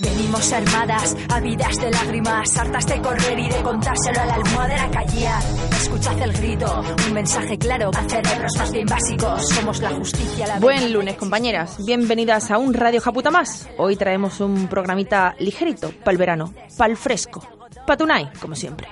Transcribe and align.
Venimos 0.00 0.52
armadas, 0.52 1.16
ávidas 1.28 1.76
de 1.76 1.90
lágrimas, 1.90 2.56
hartas 2.56 2.86
de 2.86 3.00
correr 3.00 3.38
y 3.38 3.48
de 3.48 3.62
contárselo 3.62 4.20
a 4.20 4.26
la 4.26 4.34
almohadera 4.34 4.90
callía. 4.90 5.38
Escuchad 5.70 6.20
el 6.20 6.32
grito, 6.32 6.82
un 7.06 7.12
mensaje 7.12 7.58
claro 7.58 7.90
a 7.94 8.08
cerebros 8.08 8.52
más 8.58 8.72
bien 8.72 8.86
básicos. 8.86 9.48
Somos 9.48 9.80
la 9.80 9.90
justicia, 9.90 10.46
la 10.46 10.58
Buen 10.58 10.92
lunes, 10.92 11.16
compañeras. 11.16 11.84
Bienvenidas 11.84 12.50
a 12.50 12.58
un 12.58 12.74
Radio 12.74 13.00
Japuta 13.00 13.30
más. 13.30 13.68
Hoy 13.78 13.96
traemos 13.96 14.40
un 14.40 14.66
programita 14.66 15.36
ligerito, 15.38 15.90
para 15.90 16.12
el 16.12 16.18
verano, 16.18 16.52
para 16.76 16.90
el 16.90 16.96
fresco, 16.96 17.46
pa' 17.86 17.96
Tunay, 17.96 18.30
como 18.40 18.56
siempre. 18.56 18.88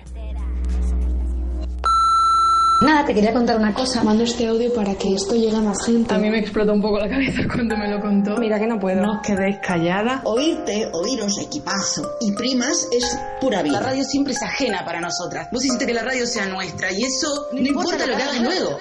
Nada, 2.80 3.05
te 3.05 3.12
quería 3.12 3.34
contar 3.34 3.59
una 3.59 3.75
cosa. 3.75 4.02
Mando 4.02 4.25
este 4.25 4.47
audio 4.47 4.73
para 4.73 4.95
que 4.95 5.15
esto 5.15 5.34
llegue 5.34 5.55
a 5.55 5.61
más 5.61 5.84
gente. 5.84 6.15
A 6.15 6.19
mí 6.19 6.30
me 6.30 6.38
explotó 6.38 6.73
un 6.73 6.80
poco 6.80 6.98
la 6.98 7.11
cabeza 7.11 7.43
cuando 7.52 7.77
me 7.77 7.88
lo 7.88 8.01
contó. 8.01 8.38
Mira 8.38 8.59
que 8.59 8.66
no 8.66 8.79
puedo. 8.80 9.02
No 9.02 9.19
os 9.19 9.21
quedéis 9.21 9.59
calladas. 9.59 10.23
Oírte, 10.25 10.88
oíros, 10.95 11.38
equipazo 11.38 12.16
y 12.23 12.33
primas 12.33 12.88
es 12.91 13.19
pura 13.38 13.62
vida. 13.62 13.80
La 13.80 13.87
radio 13.87 14.02
siempre 14.05 14.33
es 14.33 14.43
ajena 14.43 14.83
para 14.85 14.98
nosotras. 14.98 15.48
Vos 15.52 15.62
hiciste 15.62 15.87
que 15.87 15.93
la 15.93 16.02
radio 16.02 16.27
sea 16.27 16.47
nuestra 16.47 16.91
y 16.91 17.05
eso 17.05 17.48
no, 17.52 17.61
importa, 17.61 18.07
lo 18.07 18.16
que 18.16 18.23
hagas 18.23 18.41
luego. 18.41 18.79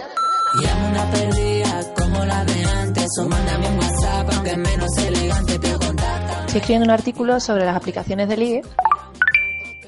Llamo 0.56 0.90
una 0.90 1.12
perdida 1.12 1.94
como 1.94 2.26
la 2.26 2.46
de 2.46 2.64
antes 2.64 3.10
o 3.20 3.28
mándame 3.28 3.68
un 3.68 3.80
WhatsApp 3.80 4.30
aunque 4.34 4.58
menos 4.58 4.98
elegante 4.98 5.60
te 5.60 5.72
contacta. 5.74 6.46
Estoy 6.46 6.62
escribiendo 6.62 6.86
un 6.86 6.92
artículo 6.92 7.40
sobre 7.42 7.66
las 7.66 7.76
aplicaciones 7.76 8.30
de 8.30 8.38
ligue 8.38 8.62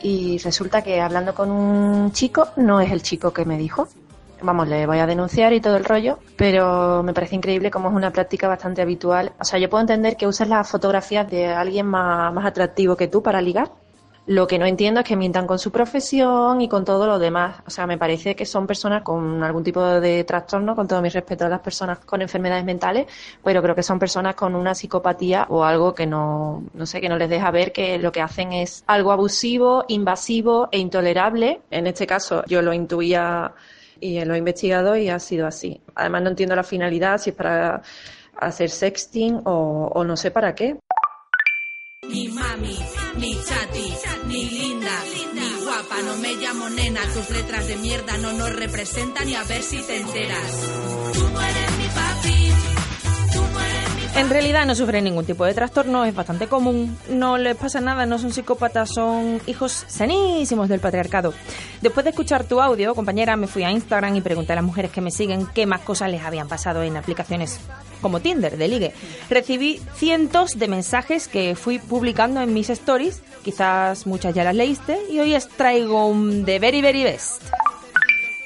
y 0.04 0.38
resulta 0.40 0.82
que 0.82 1.00
hablando 1.00 1.34
con 1.34 1.50
un 1.50 2.12
chico 2.12 2.50
no 2.58 2.82
es 2.82 2.92
el 2.92 3.02
chico 3.02 3.32
que 3.32 3.46
me 3.46 3.58
dijo. 3.58 3.88
Vamos, 4.44 4.68
le 4.68 4.88
voy 4.88 4.98
a 4.98 5.06
denunciar 5.06 5.54
y 5.54 5.62
todo 5.62 5.78
el 5.78 5.86
rollo, 5.86 6.18
pero 6.36 7.04
me 7.04 7.14
parece 7.14 7.36
increíble 7.36 7.70
como 7.70 7.90
es 7.90 7.96
una 7.96 8.12
práctica 8.12 8.48
bastante 8.48 8.82
habitual. 8.82 9.34
O 9.40 9.44
sea, 9.44 9.60
yo 9.60 9.70
puedo 9.70 9.82
entender 9.82 10.18
que 10.18 10.26
uses 10.26 10.48
las 10.48 10.68
fotografías 10.68 11.30
de 11.30 11.48
alguien 11.48 11.86
más, 11.86 12.34
más 12.34 12.46
atractivo 12.46 12.96
que 12.96 13.08
tú 13.08 13.22
para 13.22 13.40
ligar. 13.40 13.72
Lo 14.28 14.48
que 14.48 14.60
no 14.60 14.66
entiendo 14.66 15.00
es 15.02 15.06
que 15.06 15.16
mientan 15.16 15.46
con 15.46 15.60
su 15.60 15.72
profesión 15.72 16.62
y 16.62 16.70
con 16.70 16.86
todo 16.86 17.06
lo 17.06 17.20
demás. 17.20 17.58
O 17.68 17.70
sea, 17.70 17.86
me 17.86 17.98
parece 17.98 18.36
que 18.36 18.46
son 18.46 18.66
personas 18.66 19.04
con 19.04 19.44
algún 19.44 19.64
tipo 19.64 19.84
de 19.84 20.24
trastorno, 20.24 20.76
con 20.76 20.88
todo 20.88 21.02
mi 21.02 21.10
respeto 21.10 21.46
a 21.46 21.50
las 21.50 21.60
personas 21.60 22.00
con 22.00 22.22
enfermedades 22.22 22.64
mentales, 22.64 23.08
pero 23.44 23.62
creo 23.62 23.76
que 23.76 23.84
son 23.84 24.00
personas 24.00 24.36
con 24.36 24.56
una 24.56 24.74
psicopatía 24.74 25.48
o 25.50 25.64
algo 25.64 25.94
que 25.94 26.06
no, 26.08 26.64
no 26.74 26.86
sé, 26.86 27.02
que 27.02 27.10
no 27.10 27.18
les 27.18 27.30
deja 27.30 27.50
ver 27.52 27.72
que 27.72 27.98
lo 27.98 28.12
que 28.12 28.22
hacen 28.22 28.54
es 28.54 28.84
algo 28.88 29.12
abusivo, 29.12 29.86
invasivo 29.88 30.70
e 30.72 30.78
intolerable. 30.80 31.62
En 31.70 31.88
este 31.88 32.08
caso, 32.08 32.44
yo 32.48 32.62
lo 32.62 32.74
intuía 32.74 33.54
y 34.02 34.24
lo 34.26 34.34
he 34.34 34.40
investigado 34.40 34.98
y 34.98 35.08
ha 35.10 35.20
sido 35.20 35.48
así. 35.48 35.80
Además, 35.96 36.24
no 36.24 36.30
entiendo 36.32 36.56
la 36.56 36.64
finalidad, 36.64 37.20
si 37.20 37.30
es 37.30 37.36
para 37.36 37.82
hacer 38.38 38.70
sexting 38.70 39.42
o, 39.46 39.92
o 39.94 40.04
no 40.04 40.18
sé 40.18 40.32
para 40.32 40.54
qué. 40.54 40.76
Ni 42.10 42.28
mami, 42.30 42.78
ni 43.18 43.36
chati, 43.36 43.94
ni 44.28 44.50
linda, 44.50 45.04
ni 45.34 45.64
guapa, 45.64 46.02
no 46.02 46.18
me 46.18 46.34
llamo 46.34 46.68
nena, 46.70 47.02
tus 47.14 47.30
letras 47.30 47.68
de 47.68 47.76
mierda 47.78 48.18
no 48.18 48.34
nos 48.34 48.56
representan 48.56 49.30
y 49.30 49.36
a 49.36 49.44
ver 49.44 49.62
si 49.62 49.78
te 49.84 49.98
enteras. 49.98 50.52
Tú 51.14 51.40
eres 51.40 51.81
En 54.16 54.30
realidad 54.30 54.66
no 54.66 54.76
sufren 54.76 55.06
ningún 55.06 55.26
tipo 55.26 55.46
de 55.46 55.54
trastorno, 55.54 56.04
es 56.04 56.14
bastante 56.14 56.48
común, 56.48 56.98
no 57.10 57.38
les 57.38 57.56
pasa 57.56 57.80
nada, 57.80 58.06
no 58.06 58.20
son 58.20 58.34
psicópatas, 58.34 58.90
son 58.94 59.42
hijos 59.48 59.86
sanísimos 59.88 60.68
del 60.68 60.82
patriarcado. 60.82 61.34
Después 61.82 62.04
de 62.04 62.10
escuchar 62.10 62.44
tu 62.44 62.62
audio, 62.62 62.94
compañera, 62.94 63.38
me 63.38 63.48
fui 63.48 63.64
a 63.64 63.72
Instagram 63.72 64.16
y 64.16 64.22
pregunté 64.22 64.52
a 64.52 64.58
las 64.58 64.66
mujeres 64.66 64.92
que 64.92 65.02
me 65.02 65.12
siguen 65.12 65.48
qué 65.48 65.66
más 65.66 65.82
cosas 65.82 66.12
les 66.12 66.24
habían 66.24 66.50
pasado 66.50 66.84
en 66.84 66.98
aplicaciones 66.98 67.60
como 68.02 68.20
Tinder, 68.20 68.58
de 68.58 68.68
ligue. 68.68 68.94
Recibí 69.30 69.82
cientos 69.96 70.60
de 70.60 70.68
mensajes 70.68 71.28
que 71.28 71.56
fui 71.56 71.80
publicando 71.80 72.42
en 72.42 72.54
mis 72.54 72.70
stories, 72.70 73.22
quizás 73.44 74.06
muchas 74.08 74.36
ya 74.36 74.44
las 74.44 74.56
leíste, 74.56 75.00
y 75.10 75.20
hoy 75.20 75.36
os 75.36 75.48
traigo 75.48 76.08
un 76.08 76.44
de 76.44 76.60
very 76.60 76.82
very 76.82 77.04
best. 77.04 77.44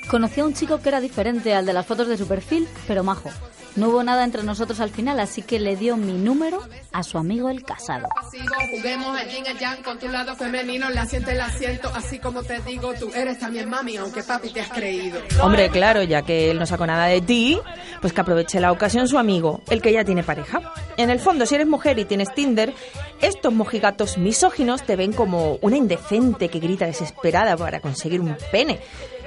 Conocí 0.10 0.42
a 0.42 0.46
un 0.46 0.54
chico 0.54 0.80
que 0.80 0.90
era 0.90 1.02
diferente 1.02 1.56
al 1.56 1.66
de 1.66 1.74
las 1.74 1.88
fotos 1.88 2.08
de 2.08 2.18
su 2.18 2.28
perfil, 2.28 2.68
pero 2.88 3.04
majo. 3.04 3.32
No 3.76 3.90
hubo 3.90 4.04
nada 4.04 4.24
entre 4.24 4.44
nosotros 4.44 4.80
al 4.80 4.90
final, 4.90 5.20
así 5.20 5.42
que 5.42 5.60
le 5.60 5.76
dio 5.76 5.98
mi 5.98 6.14
número 6.14 6.62
a 6.94 7.04
su 7.04 7.18
amigo 7.18 7.50
el 7.50 7.64
casado. 7.64 8.08
Sigo, 8.32 8.56
juguemos 8.72 9.18
al 9.20 9.30
yin 9.30 9.46
al 9.48 9.60
yang 9.60 9.84
con 9.84 10.00
tu 10.00 10.08
lado 10.08 10.34
femenino, 10.36 10.90
la 10.90 11.06
siento 11.06 11.32
el 11.32 11.42
asiento, 11.42 11.92
así 11.94 12.20
como 12.20 12.44
te 12.44 12.62
digo, 12.62 12.94
tú 12.94 13.12
eres 13.14 13.40
también 13.40 13.70
mami, 13.70 13.98
aunque 13.98 14.24
papi 14.24 14.52
te 14.52 14.62
has 14.62 14.70
creído. 14.70 15.20
Hombre, 15.42 15.70
claro, 15.70 16.04
ya 16.04 16.22
que 16.22 16.52
él 16.52 16.58
no 16.58 16.66
sacó 16.66 16.88
nada 16.88 17.08
de 17.08 17.20
ti, 17.20 17.60
pues 18.00 18.14
que 18.14 18.22
aproveche 18.22 18.62
la 18.62 18.72
ocasión 18.72 19.10
su 19.10 19.18
amigo, 19.18 19.62
el 19.70 19.82
que 19.82 19.92
ya 19.92 20.06
tiene 20.06 20.24
pareja. 20.24 20.62
En 20.96 21.10
el 21.10 21.20
fondo, 21.20 21.46
si 21.46 21.56
eres 21.56 21.68
mujer 21.68 22.00
y 22.00 22.06
tienes 22.06 22.34
Tinder, 22.34 22.74
estos 23.22 23.54
mojigatos 23.54 24.18
misóginos 24.18 24.84
te 24.84 24.96
ven 24.96 25.12
como 25.12 25.58
una 25.62 25.76
indecente 25.76 26.48
que 26.48 26.60
grita 26.60 26.86
desesperada 26.86 27.58
para 27.58 27.82
conseguir 27.82 28.22
un 28.22 28.38
pene. 28.52 28.80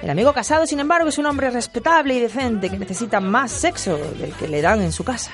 El 0.03 0.11
amigo 0.11 0.33
casado, 0.33 0.67
sin 0.67 0.81
embargo, 0.81 1.09
es 1.09 1.19
un 1.19 1.27
hombre 1.27 1.51
respetable 1.51 2.15
y 2.15 2.21
decente 2.21 2.71
que 2.71 2.79
necesita 2.79 3.21
más 3.21 3.51
sexo 3.51 3.97
del 3.97 4.33
que 4.33 4.47
le 4.47 4.63
dan 4.63 4.81
en 4.81 4.93
su 4.93 5.03
casa. 5.05 5.33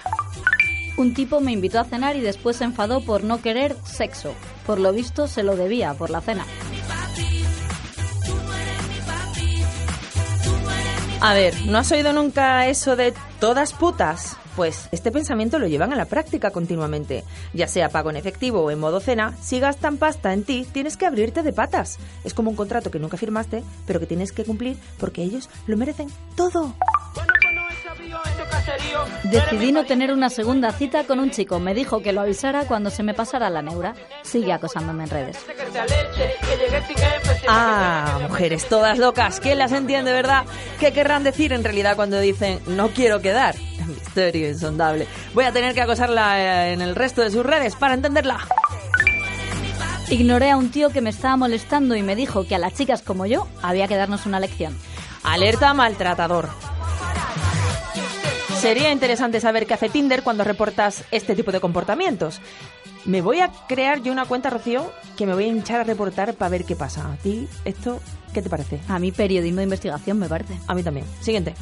Un 0.96 1.12
tipo 1.12 1.40
me 1.40 1.52
invitó 1.52 1.80
a 1.80 1.84
cenar 1.84 2.16
y 2.16 2.20
después 2.20 2.56
se 2.56 2.64
enfadó 2.64 3.04
por 3.04 3.24
no 3.24 3.42
querer 3.42 3.76
sexo. 3.84 4.34
Por 4.64 4.80
lo 4.80 4.92
visto 4.92 5.28
se 5.28 5.42
lo 5.42 5.56
debía 5.56 5.92
por 5.94 6.08
la 6.08 6.20
cena. 6.20 6.46
A 11.20 11.34
ver, 11.34 11.54
¿no 11.66 11.78
has 11.78 11.90
oído 11.90 12.12
nunca 12.12 12.66
eso 12.66 12.96
de 12.96 13.14
todas 13.44 13.74
putas? 13.74 14.38
Pues 14.56 14.88
este 14.90 15.12
pensamiento 15.12 15.58
lo 15.58 15.66
llevan 15.66 15.92
a 15.92 15.96
la 15.96 16.06
práctica 16.06 16.50
continuamente. 16.50 17.24
Ya 17.52 17.68
sea 17.68 17.90
pago 17.90 18.08
en 18.08 18.16
efectivo 18.16 18.60
o 18.60 18.70
en 18.70 18.80
modo 18.80 19.00
cena, 19.00 19.36
si 19.42 19.60
gastan 19.60 19.98
pasta 19.98 20.32
en 20.32 20.44
ti, 20.44 20.66
tienes 20.72 20.96
que 20.96 21.04
abrirte 21.04 21.42
de 21.42 21.52
patas. 21.52 21.98
Es 22.24 22.32
como 22.32 22.48
un 22.48 22.56
contrato 22.56 22.90
que 22.90 22.98
nunca 22.98 23.18
firmaste, 23.18 23.62
pero 23.86 24.00
que 24.00 24.06
tienes 24.06 24.32
que 24.32 24.44
cumplir 24.44 24.78
porque 24.98 25.22
ellos 25.22 25.50
lo 25.66 25.76
merecen 25.76 26.08
todo. 26.36 26.74
Decidí 29.24 29.72
no 29.72 29.84
tener 29.84 30.12
una 30.12 30.30
segunda 30.30 30.72
cita 30.72 31.04
con 31.04 31.18
un 31.18 31.30
chico. 31.30 31.58
Me 31.58 31.74
dijo 31.74 32.02
que 32.02 32.12
lo 32.12 32.20
avisara 32.20 32.66
cuando 32.66 32.90
se 32.90 33.02
me 33.02 33.14
pasara 33.14 33.50
la 33.50 33.62
neura. 33.62 33.94
Sigue 34.22 34.52
acosándome 34.52 35.04
en 35.04 35.10
redes. 35.10 35.38
Ah, 37.48 38.18
mujeres 38.22 38.68
todas 38.68 38.98
locas, 38.98 39.40
¿quién 39.40 39.58
las 39.58 39.72
entiende, 39.72 40.12
verdad? 40.12 40.44
¿Qué 40.78 40.92
querrán 40.92 41.24
decir 41.24 41.52
en 41.52 41.64
realidad 41.64 41.96
cuando 41.96 42.20
dicen 42.20 42.60
no 42.66 42.88
quiero 42.88 43.20
quedar? 43.20 43.54
Misterio 43.86 44.48
insondable. 44.48 45.06
Voy 45.34 45.44
a 45.44 45.52
tener 45.52 45.74
que 45.74 45.82
acosarla 45.82 46.40
eh, 46.40 46.72
en 46.72 46.80
el 46.80 46.94
resto 46.94 47.22
de 47.22 47.30
sus 47.30 47.44
redes 47.44 47.76
para 47.76 47.94
entenderla. 47.94 48.40
Ignoré 50.08 50.50
a 50.50 50.56
un 50.56 50.70
tío 50.70 50.90
que 50.90 51.00
me 51.00 51.10
estaba 51.10 51.36
molestando 51.36 51.96
y 51.96 52.02
me 52.02 52.14
dijo 52.14 52.46
que 52.46 52.54
a 52.54 52.58
las 52.58 52.74
chicas 52.74 53.02
como 53.02 53.26
yo 53.26 53.46
había 53.62 53.88
que 53.88 53.96
darnos 53.96 54.26
una 54.26 54.38
lección. 54.38 54.76
Alerta 55.22 55.72
maltratador. 55.72 56.50
Sería 58.64 58.92
interesante 58.92 59.42
saber 59.42 59.66
qué 59.66 59.74
hace 59.74 59.90
Tinder 59.90 60.22
cuando 60.22 60.42
reportas 60.42 61.04
este 61.10 61.36
tipo 61.36 61.52
de 61.52 61.60
comportamientos. 61.60 62.40
Me 63.04 63.20
voy 63.20 63.40
a 63.40 63.50
crear 63.68 64.02
yo 64.02 64.10
una 64.10 64.24
cuenta, 64.24 64.48
Rocío, 64.48 64.90
que 65.18 65.26
me 65.26 65.34
voy 65.34 65.44
a 65.44 65.48
hinchar 65.48 65.80
a 65.80 65.84
reportar 65.84 66.32
para 66.32 66.48
ver 66.48 66.64
qué 66.64 66.74
pasa. 66.74 67.12
¿A 67.12 67.16
ti 67.16 67.46
esto 67.66 68.00
qué 68.32 68.40
te 68.40 68.48
parece? 68.48 68.80
A 68.88 68.98
mí 68.98 69.12
periodismo 69.12 69.58
de 69.58 69.64
investigación 69.64 70.18
me 70.18 70.30
parece. 70.30 70.58
A 70.66 70.74
mí 70.74 70.82
también. 70.82 71.04
Siguiente. 71.20 71.54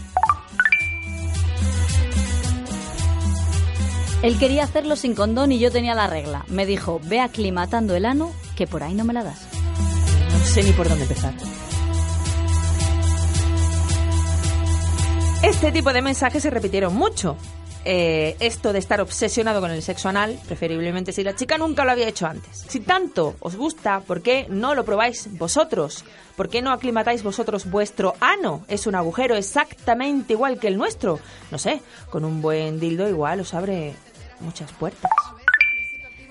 Él 4.22 4.38
quería 4.38 4.62
hacerlo 4.62 4.94
sin 4.94 5.16
condón 5.16 5.50
y 5.50 5.58
yo 5.58 5.72
tenía 5.72 5.96
la 5.96 6.06
regla. 6.06 6.44
Me 6.46 6.66
dijo, 6.66 7.00
ve 7.02 7.18
aclimatando 7.18 7.96
el 7.96 8.04
ano, 8.04 8.30
que 8.54 8.68
por 8.68 8.84
ahí 8.84 8.94
no 8.94 9.02
me 9.02 9.12
la 9.12 9.24
das. 9.24 9.48
No 10.30 10.38
sé 10.46 10.62
ni 10.62 10.70
por 10.70 10.88
dónde 10.88 11.02
empezar. 11.02 11.34
Este 15.42 15.72
tipo 15.72 15.92
de 15.92 16.02
mensajes 16.02 16.42
se 16.42 16.50
repitieron 16.50 16.94
mucho. 16.94 17.36
Eh, 17.84 18.36
esto 18.38 18.72
de 18.72 18.78
estar 18.78 19.00
obsesionado 19.00 19.60
con 19.60 19.72
el 19.72 19.82
sexo 19.82 20.08
anal, 20.08 20.38
preferiblemente 20.46 21.10
si 21.10 21.24
la 21.24 21.34
chica 21.34 21.58
nunca 21.58 21.84
lo 21.84 21.90
había 21.90 22.06
hecho 22.06 22.28
antes. 22.28 22.64
Si 22.68 22.78
tanto 22.78 23.34
os 23.40 23.56
gusta, 23.56 23.98
¿por 24.00 24.22
qué 24.22 24.46
no 24.48 24.76
lo 24.76 24.84
probáis 24.84 25.36
vosotros? 25.36 26.04
¿Por 26.36 26.48
qué 26.48 26.62
no 26.62 26.70
aclimatáis 26.70 27.24
vosotros 27.24 27.68
vuestro 27.68 28.14
ano? 28.20 28.64
Es 28.68 28.86
un 28.86 28.94
agujero 28.94 29.34
exactamente 29.34 30.34
igual 30.34 30.60
que 30.60 30.68
el 30.68 30.78
nuestro. 30.78 31.18
No 31.50 31.58
sé, 31.58 31.82
con 32.08 32.24
un 32.24 32.40
buen 32.40 32.78
dildo 32.78 33.08
igual 33.08 33.40
os 33.40 33.52
abre 33.52 33.94
muchas 34.38 34.70
puertas. 34.72 35.10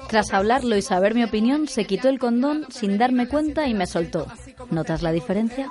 Tras 0.08 0.34
hablarlo 0.34 0.78
y 0.78 0.82
saber 0.82 1.16
mi 1.16 1.24
opinión, 1.24 1.68
se 1.68 1.86
quitó 1.86 2.08
el 2.08 2.18
condón 2.18 2.66
sin 2.70 2.98
darme 2.98 3.28
cuenta 3.28 3.68
y 3.68 3.74
me 3.74 3.88
soltó. 3.88 4.28
¿Notas 4.70 5.02
la 5.02 5.12
diferencia? 5.12 5.70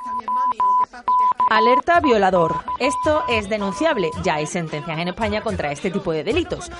Alerta 1.50 1.98
violador. 1.98 2.62
Esto 2.78 3.24
es 3.28 3.48
denunciable. 3.48 4.10
Ya 4.22 4.36
hay 4.36 4.46
sentencias 4.46 4.96
en 5.00 5.08
España 5.08 5.40
contra 5.40 5.72
este 5.72 5.90
tipo 5.90 6.12
de 6.12 6.22
delitos. 6.22 6.70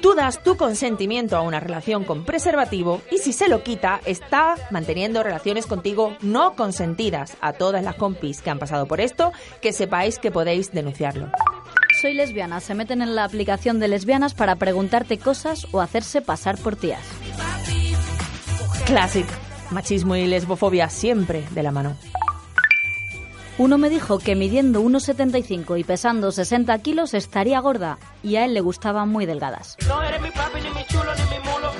Tú 0.00 0.14
das 0.14 0.40
tu 0.44 0.56
consentimiento 0.56 1.36
a 1.36 1.40
una 1.40 1.58
relación 1.58 2.04
con 2.04 2.24
preservativo 2.24 3.02
y 3.10 3.18
si 3.18 3.32
se 3.32 3.48
lo 3.48 3.64
quita, 3.64 4.00
está 4.04 4.54
manteniendo 4.70 5.24
relaciones 5.24 5.66
contigo 5.66 6.16
no 6.20 6.54
consentidas. 6.54 7.36
A 7.40 7.54
todas 7.54 7.82
las 7.82 7.96
compis 7.96 8.40
que 8.40 8.50
han 8.50 8.60
pasado 8.60 8.86
por 8.86 9.00
esto, 9.00 9.32
que 9.60 9.72
sepáis 9.72 10.20
que 10.20 10.30
podéis 10.30 10.70
denunciarlo. 10.70 11.26
Soy 12.00 12.14
lesbiana. 12.14 12.60
Se 12.60 12.76
meten 12.76 13.02
en 13.02 13.16
la 13.16 13.24
aplicación 13.24 13.80
de 13.80 13.88
lesbianas 13.88 14.34
para 14.34 14.54
preguntarte 14.54 15.18
cosas 15.18 15.66
o 15.72 15.80
hacerse 15.80 16.22
pasar 16.22 16.56
por 16.56 16.76
tías. 16.76 17.02
Classic. 18.86 19.26
Machismo 19.72 20.14
y 20.14 20.28
lesbofobia 20.28 20.88
siempre 20.88 21.44
de 21.50 21.64
la 21.64 21.72
mano. 21.72 21.96
Uno 23.60 23.76
me 23.76 23.90
dijo 23.90 24.18
que 24.18 24.36
midiendo 24.36 24.80
1,75 24.80 25.78
y 25.78 25.84
pesando 25.84 26.32
60 26.32 26.78
kilos 26.78 27.12
estaría 27.12 27.60
gorda 27.60 27.98
y 28.22 28.36
a 28.36 28.46
él 28.46 28.54
le 28.54 28.62
gustaban 28.62 29.10
muy 29.10 29.26
delgadas. 29.26 29.76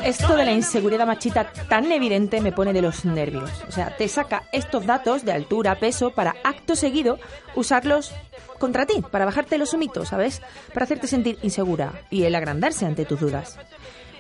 Esto 0.05 0.37
de 0.37 0.44
la 0.44 0.53
inseguridad 0.53 1.06
machita 1.06 1.50
tan 1.71 1.91
evidente 1.91 2.43
me 2.43 2.53
pone 2.53 2.75
de 2.75 2.82
los 2.82 3.06
nervios. 3.06 3.50
O 3.67 3.73
sea, 3.73 3.97
te 3.97 4.09
saca 4.09 4.43
estos 4.53 4.85
datos 4.85 5.25
de 5.25 5.32
altura, 5.32 5.81
peso, 5.81 6.11
para 6.11 6.35
acto 6.44 6.77
seguido 6.77 7.19
usarlos 7.55 8.12
contra 8.59 8.85
ti, 8.85 9.03
para 9.11 9.25
bajarte 9.25 9.56
los 9.56 9.73
humitos, 9.73 10.09
¿sabes? 10.09 10.43
Para 10.75 10.85
hacerte 10.85 11.06
sentir 11.06 11.38
insegura 11.41 12.03
y 12.11 12.25
el 12.25 12.35
agrandarse 12.35 12.85
ante 12.85 13.06
tus 13.06 13.21
dudas. 13.21 13.59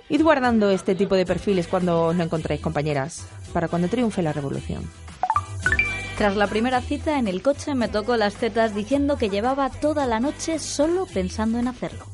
Id 0.08 0.22
guardando 0.22 0.70
este 0.70 0.94
tipo 0.94 1.14
de 1.14 1.26
perfiles 1.26 1.68
cuando 1.68 2.06
os 2.06 2.16
lo 2.16 2.24
encontréis, 2.24 2.62
compañeras, 2.62 3.26
para 3.52 3.68
cuando 3.68 3.88
triunfe 3.88 4.22
la 4.22 4.32
revolución. 4.32 4.88
Tras 6.20 6.36
la 6.36 6.48
primera 6.48 6.82
cita 6.82 7.18
en 7.18 7.28
el 7.28 7.40
coche 7.40 7.74
me 7.74 7.88
tocó 7.88 8.14
las 8.14 8.34
tetas 8.34 8.74
diciendo 8.74 9.16
que 9.16 9.30
llevaba 9.30 9.70
toda 9.70 10.04
la 10.04 10.20
noche 10.20 10.58
solo 10.58 11.06
pensando 11.06 11.58
en 11.58 11.66
hacerlo. 11.66 12.04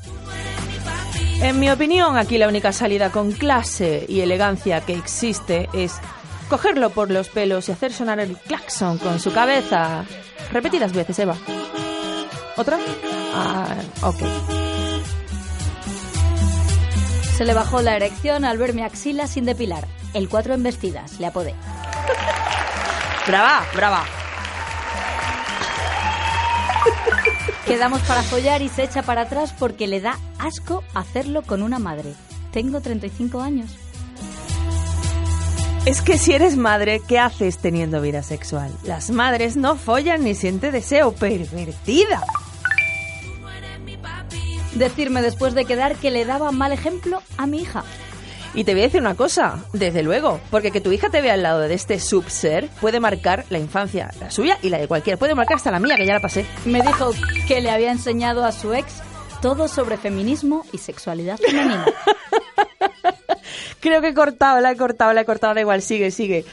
En 1.43 1.59
mi 1.59 1.69
opinión, 1.71 2.17
aquí 2.17 2.39
la 2.39 2.47
única 2.47 2.71
salida 2.71 3.11
con 3.11 3.33
clase 3.33 4.07
y 4.09 4.21
elegancia 4.21 4.81
que 4.83 4.95
existe 4.95 5.69
es 5.73 5.95
cogerlo 6.49 6.91
por 6.91 7.11
los 7.11 7.31
pelos 7.31 7.69
y 7.69 7.73
hacer 7.73 7.93
sonar 7.93 8.21
el 8.21 8.37
claxon 8.37 8.99
con 8.99 9.19
su 9.19 9.33
cabeza. 9.33 10.05
Repetidas 10.53 10.93
veces, 10.93 11.19
Eva. 11.19 11.37
¿Otra? 12.57 12.79
Ah, 13.35 13.75
ok. 14.03 14.21
Se 17.37 17.45
le 17.45 17.55
bajó 17.55 17.83
la 17.83 17.97
erección 17.97 18.45
al 18.45 18.57
ver 18.57 18.73
mi 18.73 18.83
axila 18.83 19.27
sin 19.27 19.47
depilar. 19.47 19.85
El 20.15 20.29
cuatro 20.29 20.55
en 20.55 20.63
vestidas, 20.63 21.19
le 21.19 21.27
apodé. 21.27 21.57
Brava, 23.27 23.67
brava. 23.75 24.05
Quedamos 27.67 28.01
para 28.03 28.23
follar 28.23 28.63
y 28.63 28.69
se 28.69 28.85
echa 28.85 29.03
para 29.03 29.23
atrás 29.23 29.53
porque 29.59 29.89
le 29.89 30.01
da 30.01 30.17
asco 30.39 30.85
hacerlo 30.95 31.43
con 31.43 31.63
una 31.63 31.81
madre. 31.81 32.15
Tengo 32.53 32.81
35 32.81 33.41
años. 33.41 33.71
Es 35.87 36.03
que 36.03 36.19
si 36.19 36.33
eres 36.33 36.57
madre, 36.57 37.01
¿qué 37.07 37.19
haces 37.19 37.59
teniendo 37.59 38.01
vida 38.01 38.23
sexual? 38.23 38.73
Las 38.85 39.11
madres 39.11 39.57
no 39.57 39.75
follan 39.75 40.23
ni 40.23 40.37
siente 40.37 40.71
deseo. 40.71 41.13
Pervertida. 41.13 42.23
Decirme 44.75 45.23
después 45.23 45.55
de 45.55 45.65
quedar 45.65 45.97
que 45.97 46.13
le 46.13 46.25
daba 46.25 46.53
mal 46.53 46.71
ejemplo 46.71 47.23
a 47.39 47.47
mi 47.47 47.63
hija. 47.63 47.85
Y 48.57 48.65
te 48.65 48.73
voy 48.73 48.81
a 48.81 48.85
decir 48.85 49.03
una 49.03 49.15
cosa, 49.15 49.63
desde 49.75 50.03
luego, 50.03 50.41
porque 50.51 50.71
que 50.71 50.81
tu 50.81 50.91
hija 50.91 51.11
te 51.11 51.21
vea 51.21 51.35
al 51.35 51.43
lado 51.43 51.61
de 51.61 51.75
este 51.75 52.01
subser 52.01 52.71
puede 52.81 53.01
marcar 53.01 53.45
la 53.51 53.59
infancia, 53.59 54.11
la 54.19 54.31
suya 54.31 54.59
y 54.63 54.71
la 54.71 54.79
de 54.79 54.89
cualquiera. 54.89 55.19
Puede 55.19 55.35
marcar 55.35 55.59
hasta 55.59 55.71
la 55.71 55.79
mía, 55.79 55.95
que 55.95 56.07
ya 56.07 56.15
la 56.15 56.21
pasé. 56.21 56.47
Me 56.65 56.81
dijo 56.81 57.11
que 57.47 57.61
le 57.61 57.71
había 57.71 57.93
enseñado 57.93 58.47
a 58.47 58.53
su 58.53 58.73
ex 58.73 59.03
todo 59.43 59.69
sobre 59.69 59.99
feminismo 59.99 60.65
y 60.73 60.79
sexualidad 60.79 61.37
femenina. 61.37 61.85
Creo 63.81 64.01
que 64.01 64.09
he 64.09 64.15
cortado, 64.15 64.59
la 64.63 64.73
he 64.73 64.77
cortado, 64.77 65.13
la 65.13 65.21
he 65.21 65.25
cortado, 65.27 65.53
da 65.53 65.61
igual, 65.61 65.83
sigue, 65.83 66.11
sigue. 66.11 66.47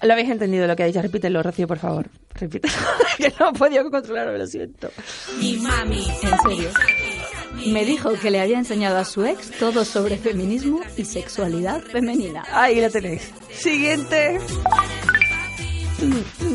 Lo 0.00 0.14
habéis 0.14 0.30
entendido 0.30 0.66
lo 0.66 0.74
que 0.74 0.84
ha 0.84 0.86
dicho, 0.86 1.02
repítelo, 1.02 1.42
Rocío, 1.42 1.68
por 1.68 1.78
favor. 1.78 2.08
Repítelo, 2.34 2.74
que 3.18 3.30
no 3.38 3.50
he 3.50 3.52
podido 3.52 3.90
controlarlo, 3.90 4.38
lo 4.38 4.46
siento. 4.46 4.90
Mi 5.38 5.58
mami. 5.58 6.02
En 6.22 6.38
serio. 6.40 6.70
Me 7.66 7.84
dijo 7.84 8.12
que 8.14 8.30
le 8.30 8.40
había 8.40 8.58
enseñado 8.58 8.98
a 8.98 9.04
su 9.04 9.24
ex 9.24 9.50
todo 9.58 9.84
sobre 9.84 10.16
feminismo 10.16 10.80
y 10.96 11.04
sexualidad 11.04 11.80
femenina. 11.82 12.44
Ahí 12.52 12.80
la 12.80 12.90
tenéis. 12.90 13.30
Siguiente. 13.52 14.38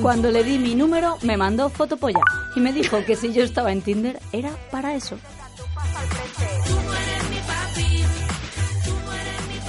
Cuando 0.02 0.32
le 0.32 0.44
di 0.44 0.58
mi 0.58 0.76
número, 0.76 1.18
me 1.22 1.38
mandó 1.38 1.70
fotopolla 1.70 2.20
y 2.56 2.60
me 2.60 2.74
dijo 2.74 3.04
que 3.06 3.16
si 3.16 3.32
yo 3.32 3.44
estaba 3.44 3.72
en 3.72 3.82
Tinder 3.82 4.20
era 4.32 4.52
para 4.72 4.96
eso. 4.96 5.18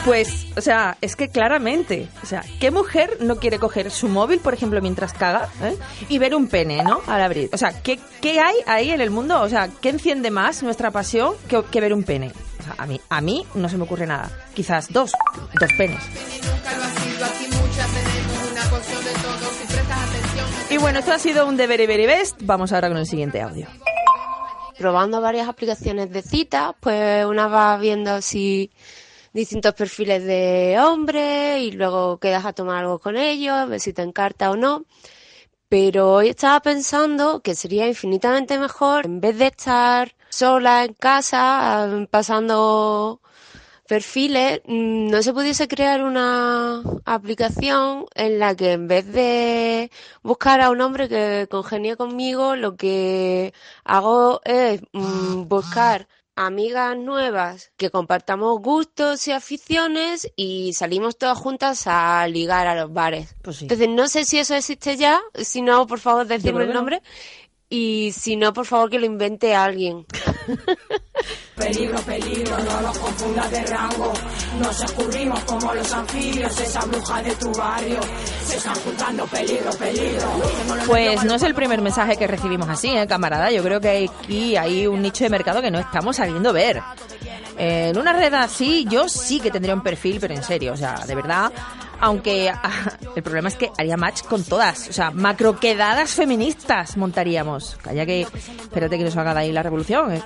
Pues, 0.05 0.47
o 0.57 0.61
sea, 0.61 0.97
es 1.01 1.17
que 1.17 1.29
claramente, 1.29 2.09
o 2.23 2.27
sea, 2.27 2.43
¿qué 2.61 2.71
mujer 2.71 3.19
no 3.21 3.37
quiere 3.37 3.59
coger 3.59 3.91
su 3.91 4.09
móvil, 4.09 4.41
por 4.41 4.55
ejemplo, 4.55 4.81
mientras 4.81 5.13
caga 5.13 5.49
eh? 5.63 5.77
y 6.09 6.19
ver 6.19 6.35
un 6.35 6.49
pene, 6.49 6.83
¿no? 6.83 7.01
Al 7.07 7.21
abrir. 7.21 7.51
O 7.53 7.59
sea, 7.59 7.83
¿qué, 7.83 7.99
¿qué 8.21 8.41
hay 8.41 8.57
ahí 8.67 8.91
en 8.91 9.01
el 9.01 9.11
mundo? 9.11 9.41
O 9.41 9.49
sea, 9.49 9.69
¿qué 9.83 9.91
enciende 9.91 10.31
más 10.31 10.63
nuestra 10.63 10.91
pasión 10.91 11.35
que, 11.49 11.63
que 11.65 11.81
ver 11.81 11.93
un 11.93 12.05
pene? 12.05 12.33
O 12.59 12.63
sea, 12.63 12.75
a 12.79 12.87
mí, 12.87 13.01
a 13.09 13.21
mí 13.21 13.47
no 13.55 13.69
se 13.69 13.77
me 13.77 13.85
ocurre 13.85 14.07
nada. 14.07 14.31
Quizás 14.55 14.91
dos, 14.93 15.13
dos 15.61 15.73
penes. 15.77 16.03
Y 20.71 20.77
bueno, 20.77 20.99
esto 20.99 21.13
ha 21.13 21.19
sido 21.19 21.47
un 21.47 21.57
de 21.57 21.67
Very 21.67 21.87
Very 21.87 22.07
Best. 22.07 22.41
Vamos 22.43 22.73
ahora 22.73 22.89
con 22.89 22.99
el 22.99 23.07
siguiente 23.07 23.41
audio. 23.41 23.67
Probando 24.79 25.21
varias 25.21 25.49
aplicaciones 25.49 26.11
de 26.11 26.23
citas, 26.23 26.75
pues 26.81 27.25
una 27.27 27.49
va 27.49 27.77
viendo 27.79 28.23
si 28.23 28.71
distintos 29.33 29.75
perfiles 29.75 30.25
de 30.25 30.77
hombres 30.81 31.61
y 31.63 31.73
luego 31.73 32.19
quedas 32.19 32.45
a 32.45 32.53
tomar 32.53 32.85
algo 32.85 32.99
con 32.99 33.17
ellos, 33.17 33.55
a 33.55 33.67
ver 33.67 33.81
si 33.81 33.93
te 33.93 34.03
encarta 34.03 34.51
o 34.51 34.57
no. 34.57 34.85
Pero 35.69 36.15
hoy 36.15 36.29
estaba 36.29 36.61
pensando 36.61 37.41
que 37.43 37.55
sería 37.55 37.87
infinitamente 37.87 38.59
mejor, 38.59 39.07
en 39.07 39.21
vez 39.21 39.39
de 39.39 39.49
estar 39.49 40.15
sola 40.31 40.85
en 40.85 40.95
casa, 40.95 41.85
ah, 41.85 42.07
pasando 42.11 43.21
perfiles, 43.89 44.61
mm, 44.67 45.09
no 45.11 45.23
se 45.23 45.33
pudiese 45.33 45.67
crear 45.69 46.03
una 46.05 46.83
aplicación 47.07 48.07
en 48.15 48.39
la 48.39 48.55
que 48.55 48.73
en 48.73 48.87
vez 48.89 49.07
de 49.13 49.91
buscar 50.23 50.61
a 50.61 50.71
un 50.71 50.81
hombre 50.83 51.09
que 51.09 51.49
congenie 51.51 51.97
conmigo, 51.97 52.55
lo 52.57 52.77
que 52.77 53.55
hago 53.85 54.41
es 54.45 54.83
mm, 54.93 55.49
buscar 55.49 56.07
amigas 56.47 56.97
nuevas 56.97 57.73
que 57.77 57.91
compartamos 57.91 58.61
gustos 58.61 59.27
y 59.27 59.33
aficiones 59.33 60.31
y 60.37 60.73
salimos 60.73 61.19
todas 61.19 61.37
juntas 61.37 61.83
a 61.87 62.27
ligar 62.29 62.67
a 62.67 62.75
los 62.75 62.93
bares. 62.93 63.35
Pues 63.43 63.63
Entonces 63.63 63.89
no 63.89 64.07
sé 64.09 64.25
si 64.25 64.39
eso 64.39 64.55
existe 64.55 64.97
ya, 64.97 65.21
si 65.35 65.63
no, 65.63 65.87
por 65.87 65.99
favor, 65.99 66.27
decirme 66.27 66.63
el 66.63 66.69
que 66.69 66.75
no. 66.75 66.87
Y 67.71 68.13
si 68.13 68.37
no, 68.37 68.53
por 68.53 68.65
favor, 68.65 68.89
que 68.89 68.99
lo 68.99 69.07
invente 69.07 69.55
alguien. 69.55 70.07
Peligro, 71.59 71.99
peligro, 72.03 72.57
no 72.57 72.81
los 72.83 72.99
confundas 72.99 73.51
de 73.51 73.67
rango. 73.67 74.13
Nos 74.61 74.81
escurrimos 74.85 75.41
como 75.41 75.75
los 75.75 75.93
anfibios, 75.93 76.61
esa 76.61 76.81
bruja 76.87 77.21
de 77.21 77.33
tu 77.33 77.51
barrio. 77.53 77.99
Se 78.45 78.57
están 78.59 78.77
juntando 78.77 79.27
peligro, 79.27 79.71
peligro. 79.73 80.29
Pues 80.87 81.25
no 81.25 81.35
es 81.35 81.43
el 81.43 81.55
primer 81.55 81.83
mensaje 81.83 82.17
que 82.17 82.29
recibimos 82.29 82.69
así, 82.69 82.97
¿eh, 82.97 83.09
camarada. 83.09 83.51
Yo 83.51 83.65
creo 83.65 83.81
que 83.81 84.09
aquí 84.09 84.57
hay 84.57 84.87
un 84.87 85.03
nicho 85.03 85.25
de 85.25 85.31
mercado 85.31 85.61
que 85.61 85.73
no 85.73 85.81
estamos 85.81 86.17
sabiendo 86.17 86.53
ver. 86.53 86.81
Eh, 87.59 87.89
en 87.89 87.99
una 87.99 88.13
red 88.13 88.33
así, 88.35 88.87
yo 88.89 89.09
sí 89.09 89.41
que 89.41 89.51
tendría 89.51 89.75
un 89.75 89.83
perfil, 89.83 90.19
pero 90.21 90.35
en 90.35 90.45
serio, 90.45 90.75
o 90.75 90.77
sea, 90.77 91.05
de 91.07 91.15
verdad. 91.17 91.51
Aunque 92.01 92.53
el 93.17 93.23
problema 93.23 93.49
es 93.49 93.57
que 93.57 93.71
haría 93.77 93.97
match 93.97 94.23
con 94.23 94.45
todas. 94.45 94.89
O 94.89 94.93
sea, 94.93 95.11
macroquedadas 95.11 96.11
feministas 96.11 96.97
montaríamos. 96.97 97.77
Calla 97.83 98.07
que. 98.07 98.23
Espérate 98.23 98.99
que 98.99 99.05
nos 99.05 99.17
haga 99.17 99.35
de 99.35 99.41
ahí 99.41 99.53
la 99.53 99.63
revolución. 99.63 100.13
¿eh? 100.13 100.23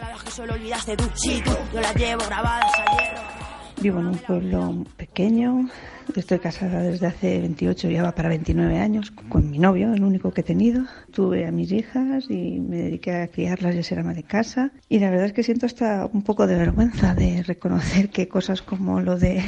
Vivo 3.80 3.98
en 3.98 4.06
un 4.06 4.18
pueblo 4.18 4.84
pequeño, 4.96 5.68
estoy 6.14 6.38
casada 6.38 6.82
desde 6.82 7.08
hace 7.08 7.40
28, 7.40 7.90
ya 7.90 8.04
va 8.04 8.12
para 8.12 8.28
29 8.28 8.78
años, 8.78 9.10
con 9.10 9.50
mi 9.50 9.58
novio, 9.58 9.92
el 9.92 10.04
único 10.04 10.30
que 10.30 10.42
he 10.42 10.44
tenido. 10.44 10.84
Tuve 11.10 11.46
a 11.48 11.50
mis 11.50 11.72
hijas 11.72 12.26
y 12.28 12.60
me 12.60 12.76
dediqué 12.76 13.22
a 13.22 13.26
criarlas 13.26 13.74
y 13.74 13.78
a 13.78 13.82
ser 13.82 13.98
ama 13.98 14.14
de 14.14 14.22
casa. 14.22 14.70
Y 14.88 15.00
la 15.00 15.10
verdad 15.10 15.26
es 15.26 15.32
que 15.32 15.42
siento 15.42 15.66
hasta 15.66 16.08
un 16.12 16.22
poco 16.22 16.46
de 16.46 16.54
vergüenza 16.54 17.14
de 17.16 17.42
reconocer 17.42 18.10
que 18.10 18.28
cosas 18.28 18.62
como 18.62 19.00
lo 19.00 19.18
de 19.18 19.42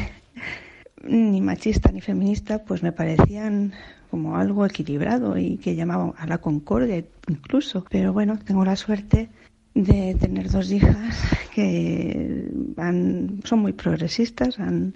ni 1.06 1.40
machista 1.40 1.90
ni 1.92 2.00
feminista, 2.00 2.64
pues 2.64 2.82
me 2.82 2.92
parecían 2.92 3.72
como 4.10 4.36
algo 4.36 4.64
equilibrado 4.64 5.36
y 5.38 5.56
que 5.58 5.74
llamaban 5.74 6.12
a 6.18 6.26
la 6.26 6.38
concordia 6.38 7.04
incluso. 7.28 7.84
Pero 7.90 8.12
bueno, 8.12 8.38
tengo 8.38 8.64
la 8.64 8.76
suerte 8.76 9.28
de 9.74 10.14
tener 10.20 10.50
dos 10.50 10.70
hijas 10.70 11.16
que 11.54 12.48
han- 12.76 13.40
son 13.44 13.58
muy 13.60 13.72
progresistas, 13.72 14.58
han 14.60 14.94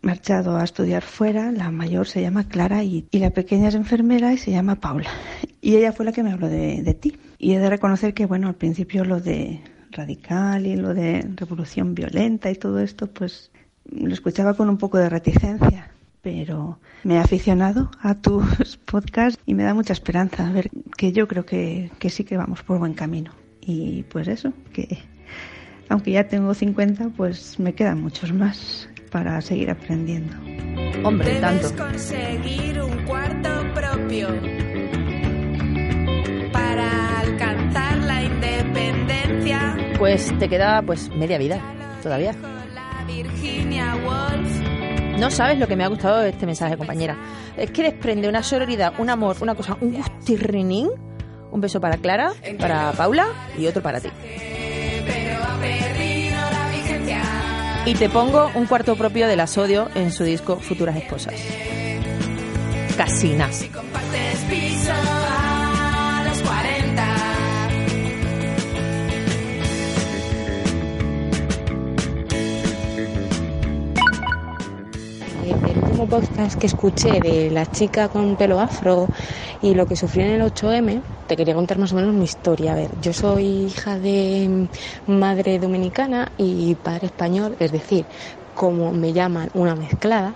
marchado 0.00 0.56
a 0.56 0.64
estudiar 0.64 1.02
fuera. 1.02 1.50
La 1.52 1.70
mayor 1.70 2.06
se 2.06 2.22
llama 2.22 2.44
Clara 2.48 2.82
y, 2.84 3.06
y 3.10 3.18
la 3.18 3.30
pequeña 3.30 3.68
es 3.68 3.74
enfermera 3.74 4.32
y 4.32 4.38
se 4.38 4.50
llama 4.50 4.76
Paula. 4.76 5.10
Y 5.60 5.76
ella 5.76 5.92
fue 5.92 6.04
la 6.04 6.12
que 6.12 6.22
me 6.22 6.32
habló 6.32 6.48
de, 6.48 6.82
de 6.82 6.94
ti. 6.94 7.16
Y 7.38 7.52
he 7.54 7.58
de 7.58 7.70
reconocer 7.70 8.14
que, 8.14 8.26
bueno, 8.26 8.48
al 8.48 8.54
principio 8.54 9.04
lo 9.04 9.20
de 9.20 9.60
radical 9.92 10.66
y 10.66 10.74
lo 10.76 10.94
de 10.94 11.24
revolución 11.36 11.94
violenta 11.94 12.50
y 12.50 12.54
todo 12.56 12.80
esto, 12.80 13.08
pues 13.08 13.51
lo 13.90 14.12
escuchaba 14.12 14.54
con 14.54 14.68
un 14.68 14.78
poco 14.78 14.98
de 14.98 15.08
reticencia. 15.08 15.90
Pero 16.22 16.78
me 17.02 17.16
he 17.16 17.18
aficionado 17.18 17.90
a 18.00 18.14
tus 18.14 18.76
podcasts 18.84 19.42
y 19.44 19.54
me 19.54 19.64
da 19.64 19.74
mucha 19.74 19.92
esperanza. 19.92 20.46
A 20.46 20.52
ver, 20.52 20.70
que 20.96 21.12
yo 21.12 21.26
creo 21.26 21.44
que, 21.44 21.90
que 21.98 22.10
sí 22.10 22.24
que 22.24 22.36
vamos 22.36 22.62
por 22.62 22.78
buen 22.78 22.94
camino. 22.94 23.32
Y 23.60 24.04
pues 24.04 24.28
eso, 24.28 24.52
que 24.72 24.98
aunque 25.88 26.12
ya 26.12 26.28
tengo 26.28 26.54
50, 26.54 27.10
pues 27.16 27.58
me 27.58 27.74
quedan 27.74 28.00
muchos 28.00 28.32
más 28.32 28.88
para 29.10 29.40
seguir 29.40 29.70
aprendiendo. 29.70 30.34
Hombre, 31.04 31.38
tanto. 31.40 31.68
Debes 31.68 31.80
conseguir 31.80 32.80
un 32.80 33.04
cuarto 33.04 33.50
propio 33.74 34.28
para 36.52 37.20
alcanzar 37.20 37.98
la 37.98 38.22
independencia. 38.22 39.76
Pues 39.98 40.36
te 40.38 40.48
queda 40.48 40.82
pues 40.82 41.10
media 41.10 41.38
vida 41.38 41.60
todavía. 42.02 42.34
Virginia 43.12 43.96
Woolf. 43.96 45.18
No 45.18 45.30
sabes 45.30 45.58
lo 45.58 45.68
que 45.68 45.76
me 45.76 45.84
ha 45.84 45.88
gustado 45.88 46.20
de 46.20 46.30
este 46.30 46.46
mensaje, 46.46 46.76
compañera. 46.76 47.16
Es 47.56 47.70
que 47.70 47.82
desprende 47.82 48.28
una 48.28 48.42
sororidad, 48.42 48.94
un 48.98 49.10
amor, 49.10 49.36
una 49.40 49.54
cosa, 49.54 49.76
un 49.80 49.92
gustirrinín. 49.92 50.90
Un 51.50 51.60
beso 51.60 51.80
para 51.80 51.98
Clara, 51.98 52.32
para 52.58 52.92
Paula 52.92 53.26
y 53.58 53.66
otro 53.66 53.82
para 53.82 54.00
ti. 54.00 54.08
Y 57.84 57.94
te 57.94 58.08
pongo 58.08 58.50
un 58.54 58.66
cuarto 58.66 58.96
propio 58.96 59.26
de 59.26 59.36
la 59.36 59.46
Sodio 59.46 59.88
en 59.94 60.12
su 60.12 60.24
disco 60.24 60.56
Futuras 60.56 60.96
Esposas. 60.96 61.34
Casinas. 62.96 63.68
Último 76.02 76.20
podcast 76.20 76.58
que 76.58 76.66
escuché 76.66 77.20
de 77.20 77.50
la 77.50 77.64
chica 77.66 78.08
con 78.08 78.36
pelo 78.36 78.58
afro 78.58 79.08
y 79.60 79.74
lo 79.74 79.86
que 79.86 79.94
sufrió 79.94 80.24
en 80.24 80.32
el 80.32 80.42
8M, 80.42 81.02
te 81.26 81.36
quería 81.36 81.54
contar 81.54 81.78
más 81.78 81.92
o 81.92 81.96
menos 81.96 82.12
mi 82.14 82.24
historia. 82.24 82.72
A 82.72 82.74
ver, 82.74 82.90
yo 82.98 83.12
soy 83.12 83.66
hija 83.66 83.98
de 83.98 84.68
madre 85.06 85.58
dominicana 85.58 86.32
y 86.36 86.74
padre 86.76 87.06
español, 87.06 87.56
es 87.60 87.70
decir, 87.70 88.06
como 88.54 88.92
me 88.92 89.12
llaman, 89.12 89.48
una 89.54 89.76
mezclada. 89.76 90.34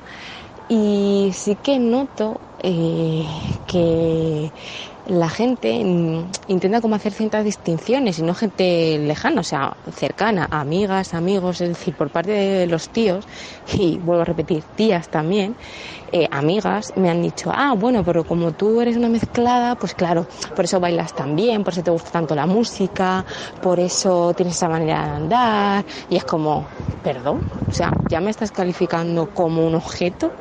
Y 0.68 1.32
sí 1.35 1.56
que 1.56 1.78
noto 1.78 2.40
eh, 2.58 3.25
que 3.66 4.52
la 5.08 5.28
gente 5.28 5.82
mm, 5.84 6.30
intenta 6.48 6.80
como 6.80 6.96
hacer 6.96 7.12
ciertas 7.12 7.44
distinciones 7.44 8.18
y 8.18 8.22
no 8.22 8.34
gente 8.34 8.98
lejana, 8.98 9.40
o 9.40 9.44
sea, 9.44 9.76
cercana, 9.92 10.48
amigas, 10.50 11.14
amigos, 11.14 11.60
es 11.60 11.68
decir, 11.68 11.94
por 11.94 12.10
parte 12.10 12.32
de 12.32 12.66
los 12.66 12.88
tíos, 12.88 13.26
y 13.72 13.98
vuelvo 13.98 14.22
a 14.22 14.25
repetir, 14.25 14.62
tías 14.75 15.08
también, 15.08 15.56
eh, 16.12 16.26
amigas, 16.30 16.92
me 16.96 17.10
han 17.10 17.22
dicho, 17.22 17.50
ah, 17.54 17.75
bueno, 17.76 18.04
pero 18.04 18.25
como 18.25 18.52
tú 18.52 18.80
eres 18.80 18.96
una 18.96 19.08
mezclada, 19.08 19.76
pues 19.76 19.94
claro, 19.94 20.26
por 20.54 20.64
eso 20.64 20.80
bailas 20.80 21.14
tan 21.14 21.36
bien, 21.36 21.62
por 21.62 21.72
eso 21.72 21.82
te 21.82 21.90
gusta 21.90 22.10
tanto 22.10 22.34
la 22.34 22.46
música, 22.46 23.25
por 23.62 23.78
eso 23.78 24.32
tienes 24.34 24.56
esa 24.56 24.68
manera 24.68 25.04
de 25.04 25.10
andar, 25.10 25.84
y 26.10 26.16
es 26.16 26.25
como, 26.25 26.66
perdón, 27.02 27.42
o 27.68 27.72
sea, 27.72 27.92
ya 28.08 28.20
me 28.20 28.30
estás 28.30 28.50
calificando 28.50 29.26
como 29.26 29.66
un 29.66 29.75
objeto. 29.75 30.32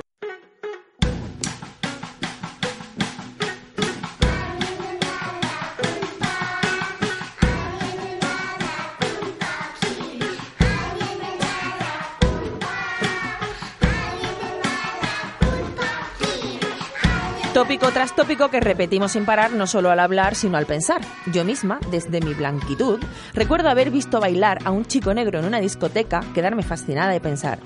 Tópico 17.65 17.89
tras 17.89 18.15
tópico 18.15 18.49
que 18.49 18.59
repetimos 18.59 19.13
sin 19.13 19.25
parar 19.25 19.51
no 19.53 19.65
solo 19.65 19.89
al 19.89 19.99
hablar, 19.99 20.35
sino 20.35 20.55
al 20.55 20.67
pensar. 20.67 21.01
Yo 21.33 21.43
misma, 21.43 21.79
desde 21.89 22.21
mi 22.21 22.35
blanquitud, 22.35 22.99
recuerdo 23.33 23.69
haber 23.69 23.89
visto 23.89 24.19
bailar 24.19 24.59
a 24.65 24.69
un 24.69 24.85
chico 24.85 25.15
negro 25.15 25.39
en 25.39 25.45
una 25.45 25.59
discoteca, 25.59 26.21
quedarme 26.35 26.61
fascinada 26.61 27.15
y 27.15 27.19
pensar, 27.19 27.57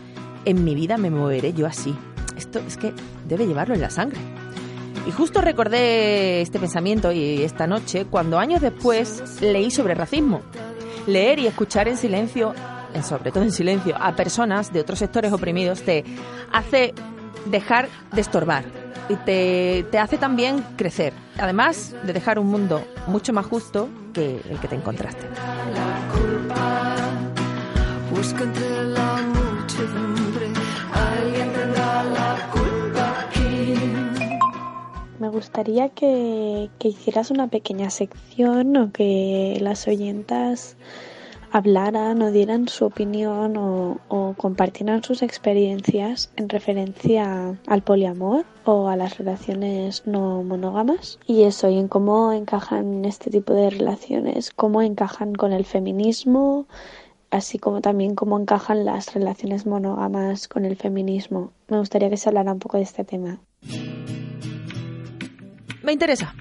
en 0.46 0.64
mi 0.64 0.74
vida 0.74 0.96
me 0.96 1.10
moveré 1.10 1.52
yo 1.52 1.68
así. 1.68 1.94
Esto 2.38 2.60
es 2.66 2.78
que 2.78 2.94
debe 3.28 3.46
llevarlo 3.46 3.76
en 3.76 3.82
la 3.82 3.90
sangre. 3.90 4.22
Y 5.06 5.12
justo 5.12 5.42
recordé 5.42 6.44
este 6.44 6.60
pensamiento 6.60 7.12
y 7.12 7.44
esta 7.44 7.68
noche 7.68 8.06
cuando 8.06 8.40
años 8.40 8.62
después 8.62 9.42
leí 9.42 9.70
sobre 9.70 9.96
racismo. 9.96 10.44
Leer 11.08 11.40
y 11.40 11.48
escuchar 11.48 11.90
en 11.90 11.98
silencio, 11.98 12.56
en 12.94 13.04
sobre 13.04 13.34
todo 13.34 13.44
en 13.44 13.52
silencio, 13.52 13.98
a 14.00 14.16
personas 14.16 14.72
de 14.72 14.80
otros 14.80 15.00
sectores 15.00 15.34
oprimidos 15.34 15.82
te 15.82 16.06
hace 16.54 16.94
dejar 17.48 17.90
de 18.14 18.22
estorbar 18.22 18.79
y 19.10 19.16
te, 19.16 19.86
te 19.92 19.98
hace 19.98 20.18
también 20.18 20.64
crecer. 20.78 21.14
Además 21.38 21.96
de 22.04 22.14
dejar 22.14 22.40
un 22.40 22.48
mundo 22.48 22.86
mucho 23.08 23.34
más 23.34 23.46
justo 23.46 23.90
que 24.14 24.40
el 24.50 24.60
que 24.60 24.68
te 24.68 24.76
encontraste. 24.76 25.26
Busca 28.12 28.44
entre 28.44 28.84
la 28.86 29.18
muchedumbre, 29.18 30.48
alguien 30.94 31.52
tendrá 31.54 32.04
la 32.04 32.50
culpa 32.52 33.22
aquí. 33.22 33.76
Me 35.20 35.30
gustaría 35.30 35.90
que, 35.90 36.70
que 36.80 36.88
hicieras 36.90 37.32
una 37.32 37.48
pequeña 37.48 37.90
sección 37.90 38.78
o 38.78 38.92
que 38.92 39.58
las 39.62 39.88
oyentas 39.88 40.78
hablaran 41.52 42.22
o 42.22 42.32
dieran 42.32 42.68
su 42.68 42.86
opinión 42.86 43.58
o, 43.58 44.00
o 44.08 44.34
compartieran 44.38 45.04
sus 45.04 45.22
experiencias 45.22 46.32
en 46.36 46.50
referencia 46.50 47.58
al 47.68 47.82
poliamor 47.82 48.46
o 48.66 48.88
a 48.88 48.96
las 48.96 49.18
relaciones 49.18 50.04
no 50.06 50.44
monógamas 50.44 51.20
y 51.26 51.44
eso 51.44 51.70
y 51.70 51.78
en 51.78 51.88
cómo 51.88 52.32
encajan 52.34 53.06
este 53.06 53.30
tipo 53.30 53.54
de 53.54 53.70
relaciones, 53.70 54.52
cómo 54.52 54.82
encajan 54.82 55.34
con 55.34 55.54
el 55.54 55.66
feminismo, 55.66 56.68
así 57.32 57.60
como 57.60 57.82
también 57.82 58.16
cómo 58.16 58.40
encajan 58.40 58.86
las 58.86 59.14
relaciones 59.14 59.66
monógamas 59.66 60.48
con 60.48 60.66
el 60.66 60.76
feminismo. 60.76 61.52
Me 61.68 61.80
gustaría 61.80 62.10
que 62.10 62.18
se 62.18 62.30
hablara 62.30 62.54
un 62.54 62.60
poco 62.60 62.78
de 62.78 62.84
este 62.84 63.04
tema. 63.04 63.40
Me 65.84 65.94
interesa. 65.94 66.36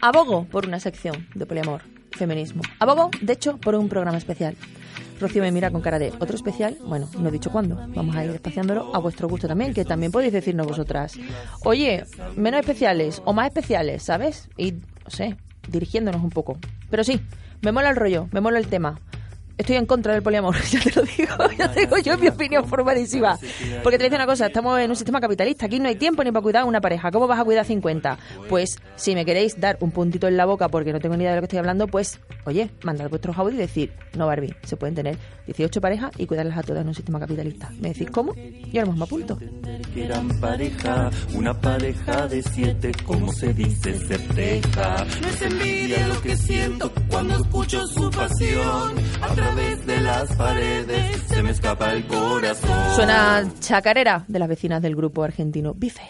Abogo 0.00 0.46
por 0.50 0.66
una 0.66 0.80
sección 0.80 1.28
de 1.34 1.46
poliamor, 1.46 1.82
feminismo. 2.16 2.62
Abogo, 2.78 3.10
de 3.20 3.32
hecho, 3.32 3.56
por 3.58 3.74
un 3.74 3.88
programa 3.88 4.18
especial. 4.18 4.56
Rocío 5.20 5.42
me 5.42 5.52
mira 5.52 5.70
con 5.70 5.80
cara 5.80 5.98
de 5.98 6.12
otro 6.18 6.34
especial. 6.34 6.76
Bueno, 6.84 7.08
no 7.18 7.28
he 7.28 7.32
dicho 7.32 7.50
cuándo. 7.50 7.76
Vamos 7.94 8.16
a 8.16 8.24
ir 8.24 8.30
espaciándolo 8.30 8.94
a 8.94 8.98
vuestro 8.98 9.28
gusto 9.28 9.46
también, 9.46 9.72
que 9.72 9.84
también 9.84 10.10
podéis 10.10 10.32
decirnos 10.32 10.66
vosotras. 10.66 11.14
Oye, 11.64 12.04
menos 12.36 12.60
especiales 12.60 13.22
o 13.24 13.32
más 13.32 13.46
especiales, 13.46 14.02
¿sabes? 14.02 14.48
Y, 14.56 14.72
no 14.72 15.10
sé, 15.10 15.36
dirigiéndonos 15.68 16.22
un 16.22 16.30
poco. 16.30 16.58
Pero 16.90 17.04
sí, 17.04 17.20
me 17.60 17.70
mola 17.70 17.90
el 17.90 17.96
rollo, 17.96 18.28
me 18.32 18.40
mola 18.40 18.58
el 18.58 18.66
tema. 18.66 18.98
Estoy 19.58 19.76
en 19.76 19.86
contra 19.86 20.14
del 20.14 20.22
poliamor, 20.22 20.56
ya 20.70 20.80
te 20.80 20.92
lo 20.92 21.02
digo, 21.02 21.50
ya 21.58 21.70
tengo 21.72 21.98
yo 21.98 22.16
mi 22.18 22.28
opinión 22.28 22.66
formadísima. 22.66 23.38
Porque 23.82 23.98
te 23.98 24.04
dice 24.04 24.16
una 24.16 24.26
cosa, 24.26 24.46
estamos 24.46 24.78
en 24.80 24.90
un 24.90 24.96
sistema 24.96 25.20
capitalista, 25.20 25.66
aquí 25.66 25.78
no 25.78 25.88
hay 25.88 25.96
tiempo 25.96 26.24
ni 26.24 26.32
para 26.32 26.42
cuidar 26.42 26.62
a 26.62 26.64
una 26.66 26.80
pareja, 26.80 27.10
¿cómo 27.10 27.26
vas 27.26 27.38
a 27.38 27.44
cuidar 27.44 27.64
50? 27.64 28.18
Pues 28.48 28.78
si 28.96 29.14
me 29.14 29.24
queréis 29.24 29.60
dar 29.60 29.76
un 29.80 29.90
puntito 29.90 30.26
en 30.26 30.36
la 30.36 30.46
boca 30.46 30.68
porque 30.68 30.92
no 30.92 31.00
tengo 31.00 31.16
ni 31.16 31.24
idea 31.24 31.32
de 31.32 31.36
lo 31.36 31.42
que 31.42 31.46
estoy 31.46 31.58
hablando, 31.58 31.86
pues 31.86 32.18
oye, 32.44 32.70
mandad 32.82 33.08
vuestros 33.08 33.36
audios 33.38 33.54
y 33.54 33.58
decir, 33.58 33.92
no 34.16 34.26
Barbie, 34.26 34.54
se 34.64 34.76
pueden 34.76 34.94
tener 34.94 35.16
18 35.46 35.80
parejas 35.80 36.12
y 36.18 36.26
cuidarlas 36.26 36.58
a 36.58 36.62
todas 36.62 36.82
en 36.82 36.88
un 36.88 36.94
sistema 36.94 37.18
capitalista. 37.20 37.70
¿Me 37.80 37.88
decís 37.88 38.10
cómo? 38.10 38.34
Yo 38.34 38.82
a 38.82 38.84
lo 38.84 38.92
mejor 38.92 38.96
me 38.96 39.04
apunto. 39.04 39.38
que 39.94 40.04
eran 40.04 40.28
pareja, 40.40 41.10
una 41.34 41.58
pareja 41.60 42.26
de 42.28 42.42
siete, 42.42 42.92
como 43.04 43.32
se 43.32 43.52
dice, 43.54 43.98
se 43.98 44.18
teja. 44.18 45.04
No 45.20 45.28
es 45.28 45.42
envidia 45.42 46.08
lo 46.08 46.22
que 46.22 46.36
siento 46.36 46.92
cuando 47.08 47.36
escucho 47.36 47.86
su 47.86 48.10
pasión. 48.10 48.92
A 49.20 49.34
través 49.34 49.86
de 49.86 50.00
las 50.00 50.36
paredes 50.36 51.22
se 51.28 51.42
me 51.42 51.50
escapa 51.50 51.92
el 51.92 52.06
corazón. 52.06 52.94
Suena 52.96 53.44
chacarera 53.60 54.24
de 54.28 54.38
las 54.38 54.48
vecinas 54.48 54.82
del 54.82 54.96
grupo 54.96 55.22
argentino 55.22 55.74
Bife. 55.74 56.02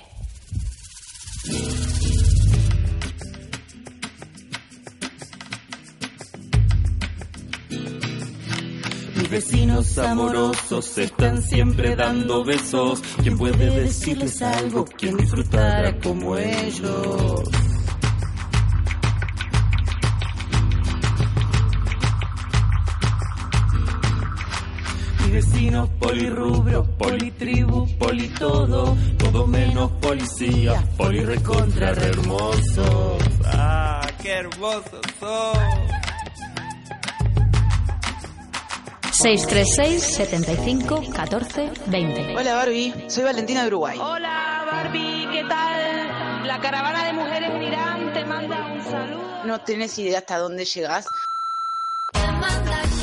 Vecinos 9.32 9.96
amorosos 9.96 10.98
están 10.98 11.42
siempre 11.42 11.96
dando 11.96 12.44
besos. 12.44 13.00
¿Quién 13.22 13.38
puede 13.38 13.80
decirles 13.80 14.42
algo? 14.42 14.84
¿Quién 14.84 15.16
disfrutara 15.16 15.98
como 16.00 16.36
ellos? 16.36 17.40
Vecinos, 25.30 25.88
polirrubro, 25.98 26.84
politribu, 26.98 27.88
politodo, 27.96 28.94
todo 29.16 29.46
menos 29.46 29.90
policía, 29.92 30.74
polirecontra 30.98 31.94
re 31.94 32.08
hermoso. 32.08 33.16
Ah, 33.46 34.06
qué 34.20 34.28
hermosos 34.28 35.00
son. 35.18 36.01
636 39.22 40.16
75 40.16 41.00
14 41.14 41.70
20. 41.86 42.36
Hola 42.36 42.54
Barbie, 42.56 42.92
soy 43.06 43.22
Valentina 43.22 43.60
de 43.62 43.68
Uruguay. 43.68 43.96
Hola 43.96 44.64
Barbie, 44.68 45.28
¿qué 45.30 45.44
tal? 45.48 46.44
La 46.44 46.60
caravana 46.60 47.06
de 47.06 47.12
mujeres 47.12 47.50
en 47.50 47.62
Irán 47.62 48.12
te 48.12 48.24
manda 48.24 48.66
un 48.66 48.82
saludo. 48.82 49.44
No 49.44 49.60
tienes 49.60 49.96
idea 50.00 50.18
hasta 50.18 50.38
dónde 50.38 50.64
llegas. 50.64 51.06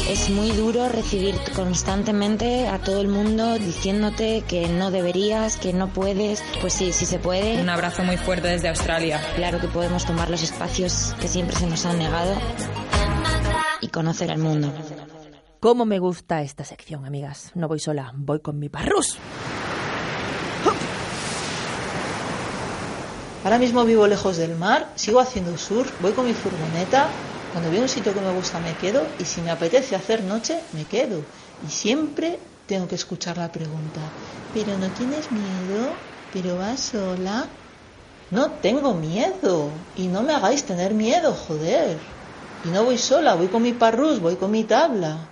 Es 0.09 0.29
muy 0.29 0.51
duro 0.51 0.89
recibir 0.89 1.35
constantemente 1.55 2.67
a 2.67 2.79
todo 2.79 2.99
el 2.99 3.07
mundo 3.07 3.57
diciéndote 3.57 4.43
que 4.45 4.67
no 4.67 4.91
deberías, 4.91 5.55
que 5.55 5.71
no 5.71 5.87
puedes. 5.87 6.43
Pues 6.59 6.73
sí, 6.73 6.91
sí 6.91 7.05
se 7.05 7.19
puede. 7.19 7.61
Un 7.61 7.69
abrazo 7.69 8.03
muy 8.03 8.17
fuerte 8.17 8.49
desde 8.49 8.67
Australia. 8.67 9.21
Claro 9.37 9.61
que 9.61 9.69
podemos 9.69 10.05
tomar 10.05 10.29
los 10.29 10.43
espacios 10.43 11.15
que 11.21 11.29
siempre 11.29 11.55
se 11.55 11.67
nos 11.67 11.85
han 11.85 11.97
negado 11.97 12.35
y 13.79 13.87
conocer 13.87 14.31
al 14.31 14.39
mundo. 14.39 14.73
¿Cómo 15.59 15.85
me 15.85 15.99
gusta 15.99 16.41
esta 16.41 16.63
sección, 16.63 17.05
amigas? 17.05 17.51
No 17.53 17.67
voy 17.67 17.79
sola, 17.79 18.13
voy 18.15 18.39
con 18.39 18.59
mi 18.59 18.69
parrus. 18.69 19.17
Ahora 23.43 23.57
mismo 23.57 23.83
vivo 23.83 24.07
lejos 24.07 24.37
del 24.37 24.55
mar, 24.55 24.89
sigo 24.95 25.19
haciendo 25.19 25.57
surf, 25.57 25.91
voy 26.01 26.13
con 26.13 26.25
mi 26.25 26.33
furgoneta. 26.33 27.07
Cuando 27.51 27.71
veo 27.71 27.81
un 27.81 27.89
sitio 27.89 28.13
que 28.13 28.21
me 28.21 28.31
gusta 28.31 28.61
me 28.61 28.73
quedo 28.75 29.05
y 29.19 29.25
si 29.25 29.41
me 29.41 29.51
apetece 29.51 29.97
hacer 29.97 30.23
noche 30.23 30.61
me 30.71 30.85
quedo. 30.85 31.21
Y 31.67 31.69
siempre 31.69 32.39
tengo 32.65 32.87
que 32.87 32.95
escuchar 32.95 33.37
la 33.37 33.51
pregunta, 33.51 33.99
¿pero 34.53 34.77
no 34.77 34.87
tienes 34.91 35.29
miedo? 35.29 35.89
¿Pero 36.31 36.57
vas 36.57 36.79
sola? 36.79 37.47
No 38.31 38.51
tengo 38.61 38.93
miedo 38.93 39.71
y 39.97 40.07
no 40.07 40.21
me 40.23 40.33
hagáis 40.33 40.63
tener 40.63 40.93
miedo, 40.93 41.33
joder. 41.33 41.97
Y 42.65 42.69
no 42.69 42.83
voy 42.83 42.97
sola, 42.97 43.35
voy 43.35 43.47
con 43.47 43.61
mi 43.61 43.71
parrus, 43.71 44.19
voy 44.19 44.35
con 44.35 44.51
mi 44.51 44.65
tabla. 44.65 45.29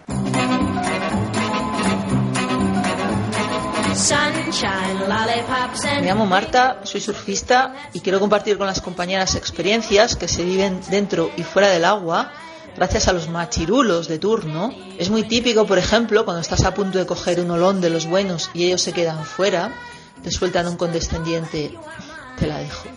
Me 5.83 6.01
llamo 6.05 6.25
Marta, 6.25 6.79
soy 6.83 7.01
surfista 7.01 7.73
y 7.91 7.99
quiero 7.99 8.19
compartir 8.19 8.57
con 8.57 8.67
las 8.67 8.79
compañeras 8.79 9.35
experiencias 9.35 10.15
que 10.15 10.27
se 10.27 10.45
viven 10.45 10.79
dentro 10.89 11.29
y 11.35 11.43
fuera 11.43 11.67
del 11.69 11.83
agua 11.83 12.31
gracias 12.77 13.07
a 13.09 13.13
los 13.13 13.27
machirulos 13.27 14.07
de 14.07 14.19
turno. 14.19 14.71
Es 14.97 15.09
muy 15.09 15.23
típico, 15.23 15.65
por 15.65 15.79
ejemplo, 15.79 16.23
cuando 16.23 16.41
estás 16.41 16.63
a 16.63 16.73
punto 16.73 16.97
de 16.97 17.05
coger 17.05 17.41
un 17.41 17.51
olón 17.51 17.81
de 17.81 17.89
los 17.89 18.05
buenos 18.05 18.49
y 18.53 18.65
ellos 18.65 18.81
se 18.81 18.93
quedan 18.93 19.25
fuera, 19.25 19.73
te 20.23 20.31
sueltan 20.31 20.67
un 20.67 20.77
condescendiente, 20.77 21.77
te 22.37 22.47
la 22.47 22.59
dejo. 22.59 22.87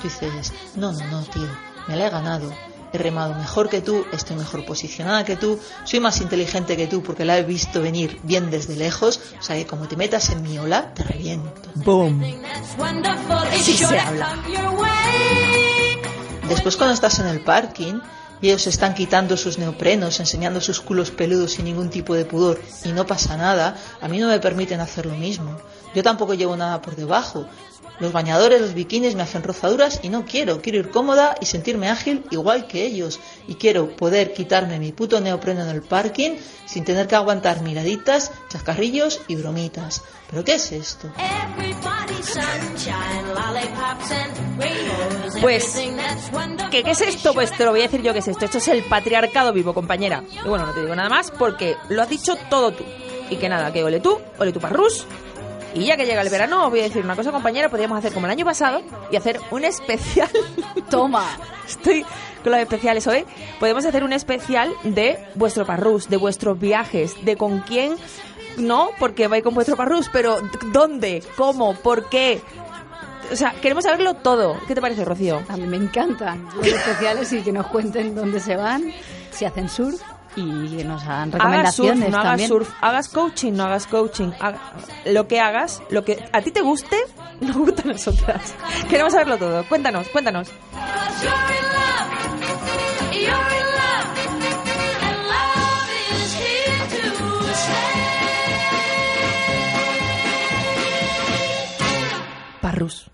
Tú 0.00 0.08
dices, 0.08 0.52
no, 0.76 0.92
no, 0.92 1.04
no, 1.06 1.22
tío, 1.24 1.48
me 1.88 1.96
la 1.96 2.06
he 2.06 2.10
ganado 2.10 2.52
he 2.92 2.98
remado 2.98 3.34
mejor 3.34 3.68
que 3.68 3.80
tú, 3.80 4.04
estoy 4.12 4.36
mejor 4.36 4.64
posicionada 4.64 5.24
que 5.24 5.36
tú, 5.36 5.58
soy 5.84 6.00
más 6.00 6.20
inteligente 6.20 6.76
que 6.76 6.86
tú 6.86 7.02
porque 7.02 7.24
la 7.24 7.38
he 7.38 7.42
visto 7.42 7.80
venir 7.80 8.20
bien 8.22 8.50
desde 8.50 8.76
lejos, 8.76 9.20
o 9.38 9.42
sea 9.42 9.56
que 9.56 9.66
como 9.66 9.88
te 9.88 9.96
metas 9.96 10.30
en 10.30 10.42
mi 10.42 10.58
ola, 10.58 10.92
te 10.94 11.02
reviento. 11.02 11.70
¡Boom! 11.76 12.22
Así 13.52 13.74
se 13.74 13.98
habla. 13.98 14.36
Después 16.48 16.76
cuando 16.76 16.94
estás 16.94 17.18
en 17.18 17.26
el 17.26 17.40
parking 17.40 18.00
y 18.42 18.48
ellos 18.48 18.66
están 18.66 18.94
quitando 18.94 19.36
sus 19.36 19.58
neoprenos, 19.58 20.20
enseñando 20.20 20.60
sus 20.60 20.80
culos 20.80 21.10
peludos 21.10 21.52
sin 21.52 21.64
ningún 21.64 21.88
tipo 21.88 22.14
de 22.14 22.24
pudor 22.24 22.60
y 22.84 22.92
no 22.92 23.06
pasa 23.06 23.36
nada, 23.36 23.76
a 24.00 24.08
mí 24.08 24.18
no 24.18 24.28
me 24.28 24.40
permiten 24.40 24.80
hacer 24.80 25.06
lo 25.06 25.14
mismo. 25.14 25.56
Yo 25.94 26.02
tampoco 26.02 26.34
llevo 26.34 26.56
nada 26.56 26.82
por 26.82 26.96
debajo, 26.96 27.46
los 28.00 28.12
bañadores, 28.12 28.60
los 28.60 28.74
bikinis 28.74 29.14
me 29.14 29.22
hacen 29.22 29.42
rozaduras 29.42 30.00
y 30.02 30.08
no 30.08 30.24
quiero. 30.24 30.60
Quiero 30.60 30.78
ir 30.78 30.90
cómoda 30.90 31.36
y 31.40 31.46
sentirme 31.46 31.88
ágil 31.88 32.24
igual 32.30 32.66
que 32.66 32.84
ellos. 32.84 33.20
Y 33.46 33.54
quiero 33.54 33.94
poder 33.96 34.32
quitarme 34.32 34.78
mi 34.78 34.92
puto 34.92 35.20
neopreno 35.20 35.62
en 35.62 35.68
el 35.68 35.82
parking 35.82 36.32
sin 36.66 36.84
tener 36.84 37.06
que 37.06 37.14
aguantar 37.14 37.62
miraditas, 37.62 38.32
chascarrillos 38.48 39.20
y 39.28 39.36
bromitas. 39.36 40.02
¿Pero 40.30 40.44
qué 40.44 40.54
es 40.54 40.72
esto? 40.72 41.12
Pues, 45.40 45.78
¿qué, 46.70 46.82
¿qué 46.82 46.90
es 46.90 47.00
esto? 47.02 47.34
Pues 47.34 47.56
te 47.56 47.64
lo 47.64 47.70
voy 47.72 47.80
a 47.80 47.82
decir 47.84 48.02
yo 48.02 48.12
qué 48.12 48.20
es 48.20 48.28
esto. 48.28 48.46
Esto 48.46 48.58
es 48.58 48.68
el 48.68 48.82
patriarcado 48.84 49.52
vivo, 49.52 49.74
compañera. 49.74 50.24
Y 50.44 50.48
bueno, 50.48 50.66
no 50.66 50.72
te 50.72 50.80
digo 50.80 50.94
nada 50.94 51.08
más 51.08 51.30
porque 51.30 51.76
lo 51.88 52.02
has 52.02 52.08
dicho 52.08 52.36
todo 52.48 52.72
tú. 52.72 52.84
Y 53.30 53.36
que 53.36 53.48
nada, 53.48 53.72
que 53.72 53.84
ole 53.84 54.00
tú, 54.00 54.20
ole 54.38 54.52
tu 54.52 54.60
parrus, 54.60 55.06
y 55.74 55.86
ya 55.86 55.96
que 55.96 56.04
llega 56.04 56.20
el 56.20 56.28
verano, 56.28 56.64
os 56.64 56.70
voy 56.70 56.80
a 56.80 56.84
decir 56.84 57.04
una 57.04 57.16
cosa, 57.16 57.32
compañera, 57.32 57.68
podríamos 57.68 57.98
hacer 57.98 58.12
como 58.12 58.26
el 58.26 58.32
año 58.32 58.44
pasado 58.44 58.82
y 59.10 59.16
hacer 59.16 59.40
un 59.50 59.64
especial. 59.64 60.30
Toma. 60.90 61.26
Estoy 61.66 62.04
con 62.42 62.52
los 62.52 62.60
especiales 62.60 63.06
hoy. 63.06 63.24
Podemos 63.58 63.84
hacer 63.84 64.04
un 64.04 64.12
especial 64.12 64.72
de 64.84 65.18
vuestro 65.34 65.64
parrus, 65.64 66.08
de 66.08 66.16
vuestros 66.16 66.58
viajes, 66.58 67.24
de 67.24 67.36
con 67.36 67.60
quién, 67.60 67.96
no, 68.56 68.90
porque 68.98 69.28
vais 69.28 69.42
con 69.42 69.54
vuestro 69.54 69.76
parrus, 69.76 70.08
pero 70.12 70.38
¿dónde? 70.72 71.22
¿Cómo? 71.36 71.74
¿Por 71.74 72.08
qué? 72.08 72.42
O 73.30 73.36
sea, 73.36 73.54
queremos 73.62 73.84
saberlo 73.84 74.14
todo. 74.14 74.58
¿Qué 74.66 74.74
te 74.74 74.80
parece, 74.80 75.04
Rocío? 75.04 75.42
A 75.48 75.56
mí 75.56 75.66
me 75.66 75.76
encantan 75.78 76.46
los 76.56 76.66
especiales 76.66 77.32
y 77.32 77.40
que 77.40 77.52
nos 77.52 77.66
cuenten 77.68 78.14
dónde 78.14 78.40
se 78.40 78.56
van, 78.56 78.92
si 79.30 79.46
hacen 79.46 79.68
surf 79.68 80.02
y 80.36 80.76
que 80.76 80.84
nos 80.84 81.02
hagan 81.04 81.32
recomendaciones 81.32 81.62
hagas 81.62 81.74
surf, 81.74 81.88
no 82.10 82.22
también. 82.22 82.26
hagas 82.26 82.48
surf, 82.48 82.70
hagas 82.80 83.08
coaching, 83.08 83.52
no 83.52 83.64
hagas 83.64 83.86
coaching, 83.86 84.30
haga- 84.40 84.60
lo 85.06 85.28
que 85.28 85.40
hagas, 85.40 85.82
lo 85.90 86.04
que 86.04 86.24
a 86.32 86.40
ti 86.42 86.50
te 86.50 86.60
guste, 86.62 86.96
nos 87.40 87.56
gusta 87.56 87.82
a 87.82 87.86
nosotras. 87.92 88.54
Queremos 88.88 89.12
saberlo 89.12 89.36
todo. 89.38 89.64
Cuéntanos, 89.68 90.08
cuéntanos. 90.08 90.48
Parrus. 102.60 103.11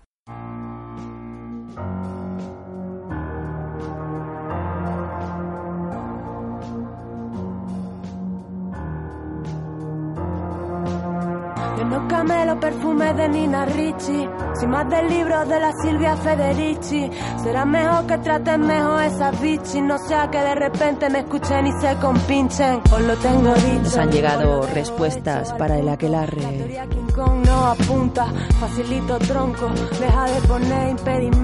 Nina 13.31 13.65
Ricci, 13.65 14.27
soy 14.59 14.67
más 14.67 14.89
del 14.89 15.07
libro 15.07 15.45
de 15.45 15.59
la 15.59 15.71
Silvia 15.81 16.15
Federici. 16.17 17.09
Será 17.43 17.65
mejor 17.65 18.05
que 18.07 18.17
traten 18.17 18.61
mejor 18.61 19.03
esas 19.03 19.39
bichis, 19.41 19.81
no 19.81 19.97
sea 19.97 20.29
que 20.29 20.39
de 20.39 20.55
repente 20.55 21.09
me 21.09 21.19
escuchen 21.19 21.67
y 21.67 21.71
se 21.79 21.95
compinchen. 21.95 22.81
Os 22.91 23.01
lo 23.01 23.15
tengo 23.17 23.53
dicho. 23.53 23.83
Nos 23.83 23.97
han 23.97 24.11
llegado 24.11 24.61
respuestas 24.73 25.53
para 25.53 25.77
el 25.77 25.89
aquelarre. 25.89 26.41
King 26.89 27.13
Kong 27.15 27.45
no 27.45 27.65
apunta, 27.67 28.25
facilito 28.59 29.19
tronco. 29.19 29.69
Deja 29.99 30.25
de 30.25 30.47
poner 30.47 30.89
impedimentos, 30.89 31.38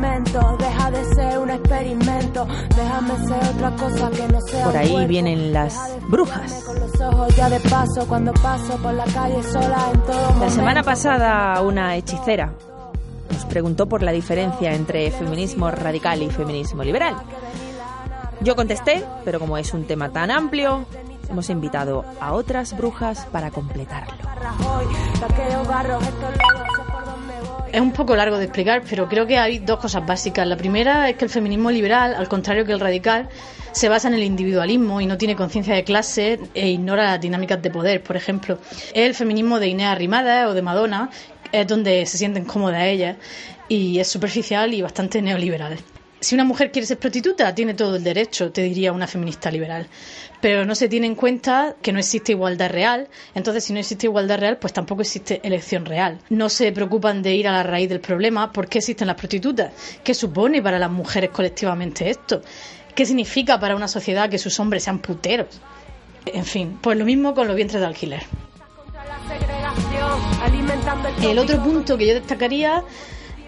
Por 4.64 4.78
ahí 4.78 5.06
vienen 5.08 5.54
las 5.54 5.78
brujas. 6.10 6.66
La 10.40 10.50
semana 10.50 10.84
pasada 10.84 11.62
una 11.62 11.96
hechicera 11.96 12.54
nos 13.32 13.46
preguntó 13.46 13.88
por 13.88 14.02
la 14.02 14.12
diferencia 14.12 14.74
entre 14.74 15.12
feminismo 15.12 15.70
radical 15.72 16.22
y 16.22 16.30
feminismo 16.30 16.84
liberal. 16.84 17.16
Yo 18.42 18.56
contesté, 18.56 19.04
pero 19.24 19.40
como 19.40 19.58
es 19.58 19.74
un 19.74 19.86
tema 19.86 20.10
tan 20.10 20.32
amplio, 20.32 20.86
hemos 21.30 21.50
invitado 21.50 22.06
a 22.20 22.34
otras 22.34 22.78
brujas 22.78 23.26
para 23.32 23.52
completarlo. 23.52 24.14
Es 27.76 27.82
un 27.82 27.92
poco 27.92 28.16
largo 28.16 28.38
de 28.38 28.46
explicar, 28.46 28.84
pero 28.90 29.10
creo 29.10 29.28
que 29.28 29.38
hay 29.38 29.60
dos 29.60 29.80
cosas 29.80 30.06
básicas. 30.06 30.48
La 30.48 30.56
primera 30.56 31.10
es 31.10 31.18
que 31.18 31.26
el 31.26 31.30
feminismo 31.30 31.70
liberal, 31.70 32.16
al 32.16 32.30
contrario 32.30 32.64
que 32.64 32.72
el 32.72 32.80
radical, 32.80 33.28
se 33.74 33.90
basa 33.90 34.08
en 34.08 34.14
el 34.14 34.24
individualismo 34.24 35.02
y 35.02 35.06
no 35.06 35.18
tiene 35.18 35.36
conciencia 35.36 35.76
de 35.76 35.84
clase 35.84 36.40
e 36.54 36.70
ignora 36.70 37.04
las 37.04 37.20
dinámicas 37.20 37.62
de 37.62 37.70
poder. 37.70 38.02
Por 38.02 38.16
ejemplo, 38.16 38.60
el 38.94 39.14
feminismo 39.14 39.60
de 39.60 39.68
Inés 39.68 39.88
Arrimada 39.88 40.48
o 40.48 40.54
de 40.54 40.62
Madonna 40.62 41.10
es 41.52 41.68
donde 41.68 42.06
se 42.06 42.18
sienten 42.18 42.46
cómodas 42.46 42.82
ellas 42.86 43.18
y 43.68 44.00
es 44.00 44.08
superficial 44.08 44.74
y 44.74 44.82
bastante 44.82 45.22
neoliberal. 45.22 45.78
Si 46.20 46.34
una 46.34 46.44
mujer 46.44 46.72
quiere 46.72 46.88
ser 46.88 46.98
prostituta, 46.98 47.54
tiene 47.54 47.74
todo 47.74 47.98
el 47.98 48.04
derecho, 48.04 48.52
te 48.52 48.62
diría 48.64 48.92
una 48.92 49.06
feminista 49.06 49.52
liberal. 49.52 49.88
Pero 50.42 50.66
no 50.66 50.74
se 50.74 50.88
tiene 50.88 51.08
en 51.08 51.16
cuenta 51.16 51.76
que 51.82 51.92
no 51.92 52.00
existe 52.00 52.32
igualdad 52.32 52.72
real. 52.72 53.10
Entonces, 53.36 53.66
si 53.66 53.74
no 53.74 53.80
existe 53.80 54.08
igualdad 54.08 54.40
real, 54.40 54.58
pues 54.58 54.74
tampoco 54.74 55.02
existe 55.02 55.40
elección 55.44 55.86
real. 55.86 56.20
No 56.30 56.50
se 56.50 56.72
preocupan 56.72 57.22
de 57.22 57.36
ir 57.36 57.48
a 57.48 57.52
la 57.52 57.64
raíz 57.64 57.90
del 57.90 58.00
problema. 58.00 58.52
¿Por 58.52 58.68
qué 58.68 58.80
existen 58.80 59.08
las 59.08 59.18
prostitutas? 59.18 59.72
¿Qué 60.04 60.14
supone 60.14 60.62
para 60.62 60.80
las 60.80 60.90
mujeres 60.90 61.30
colectivamente 61.30 62.10
esto? 62.10 62.42
¿Qué 62.96 63.06
significa 63.06 63.60
para 63.60 63.76
una 63.76 63.88
sociedad 63.88 64.30
que 64.30 64.38
sus 64.38 64.60
hombres 64.60 64.84
sean 64.84 65.00
puteros? 65.00 65.62
En 66.26 66.46
fin, 66.46 66.80
pues 66.82 66.98
lo 66.98 67.06
mismo 67.06 67.36
con 67.36 67.48
los 67.48 67.56
vientres 67.56 67.82
de 67.82 67.88
alquiler. 67.88 68.24
El 71.22 71.40
otro 71.40 71.62
punto 71.62 71.98
que 71.98 72.08
yo 72.08 72.14
destacaría 72.14 72.84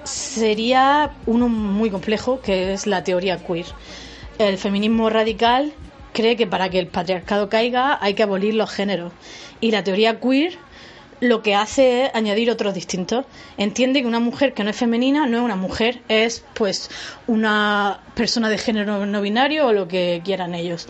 sería 0.08 1.12
uno 1.26 1.50
muy 1.50 1.90
complejo, 1.90 2.42
que 2.42 2.74
es 2.74 2.88
la 2.88 3.04
teoría 3.04 3.38
queer. 3.38 3.66
El 4.40 4.58
feminismo 4.58 5.10
radical 5.10 5.74
cree 6.14 6.36
que 6.36 6.48
para 6.48 6.70
que 6.70 6.80
el 6.80 6.88
patriarcado 6.88 7.50
caiga 7.50 7.98
hay 8.02 8.14
que 8.14 8.24
abolir 8.24 8.54
los 8.54 8.72
géneros. 8.72 9.14
Y 9.60 9.72
la 9.72 9.84
teoría 9.84 10.20
queer 10.20 10.58
lo 11.20 11.42
que 11.42 11.56
hace 11.56 12.06
es 12.06 12.12
añadir 12.16 12.50
otros 12.52 12.74
distintos. 12.74 13.26
Entiende 13.58 14.02
que 14.02 14.08
una 14.08 14.20
mujer 14.20 14.54
que 14.54 14.64
no 14.64 14.70
es 14.70 14.76
femenina 14.76 15.26
no 15.26 15.38
es 15.38 15.44
una 15.44 15.56
mujer, 15.56 16.02
es 16.08 16.44
pues 16.54 16.90
una 17.28 18.02
persona 18.16 18.50
de 18.50 18.58
género 18.58 19.06
no 19.06 19.22
binario 19.22 19.68
o 19.68 19.74
lo 19.74 19.88
que 19.88 20.22
quieran 20.24 20.54
ellos. 20.54 20.88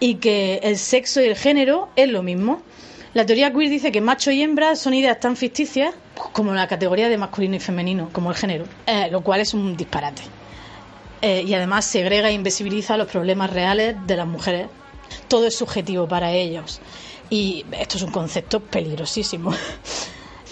Y 0.00 0.16
que 0.16 0.60
el 0.62 0.76
sexo 0.76 1.20
y 1.20 1.24
el 1.24 1.36
género 1.36 1.88
es 1.96 2.08
lo 2.08 2.22
mismo. 2.22 2.62
La 3.16 3.24
teoría 3.24 3.50
queer 3.50 3.70
dice 3.70 3.90
que 3.90 4.02
macho 4.02 4.30
y 4.30 4.42
hembra 4.42 4.76
son 4.76 4.92
ideas 4.92 5.18
tan 5.18 5.36
ficticias 5.36 5.94
como 6.34 6.52
la 6.52 6.68
categoría 6.68 7.08
de 7.08 7.16
masculino 7.16 7.56
y 7.56 7.60
femenino, 7.60 8.10
como 8.12 8.28
el 8.28 8.36
género, 8.36 8.66
eh, 8.86 9.08
lo 9.10 9.22
cual 9.22 9.40
es 9.40 9.54
un 9.54 9.74
disparate. 9.74 10.20
Eh, 11.22 11.42
y 11.46 11.54
además 11.54 11.86
segrega 11.86 12.28
e 12.28 12.34
invisibiliza 12.34 12.98
los 12.98 13.08
problemas 13.08 13.48
reales 13.48 13.96
de 14.06 14.16
las 14.16 14.26
mujeres. 14.26 14.68
Todo 15.28 15.46
es 15.46 15.56
subjetivo 15.56 16.06
para 16.06 16.30
ellos. 16.32 16.82
Y 17.30 17.64
esto 17.80 17.96
es 17.96 18.02
un 18.02 18.10
concepto 18.12 18.60
peligrosísimo. 18.60 19.50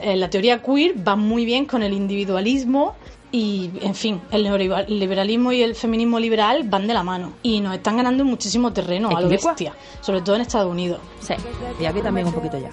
Eh, 0.01 0.17
la 0.17 0.29
teoría 0.29 0.61
queer 0.61 0.93
va 1.07 1.15
muy 1.15 1.45
bien 1.45 1.67
con 1.67 1.85
el 1.85 1.93
individualismo 1.93 2.97
y, 3.35 3.69
en 3.81 3.97
fin, 3.97 4.21
el 4.31 4.45
neoliberalismo 4.45 5.51
y 5.51 5.61
el 5.61 5.75
feminismo 5.75 6.21
liberal 6.21 6.63
van 6.69 6.87
de 6.87 6.95
la 6.95 7.03
mano. 7.03 7.33
Y 7.43 7.61
nos 7.61 7.75
están 7.75 7.97
ganando 7.97 8.25
muchísimo 8.25 8.73
terreno 8.73 9.09
a 9.09 9.21
lo 9.21 9.29
bestia, 9.29 9.73
sobre 10.01 10.21
todo 10.21 10.37
en 10.37 10.43
Estados 10.43 10.71
Unidos. 10.71 11.01
Sí, 11.19 11.35
y 11.81 11.85
aquí 11.85 12.01
también 12.01 12.29
un 12.29 12.33
poquito 12.33 12.59
ya. 12.59 12.71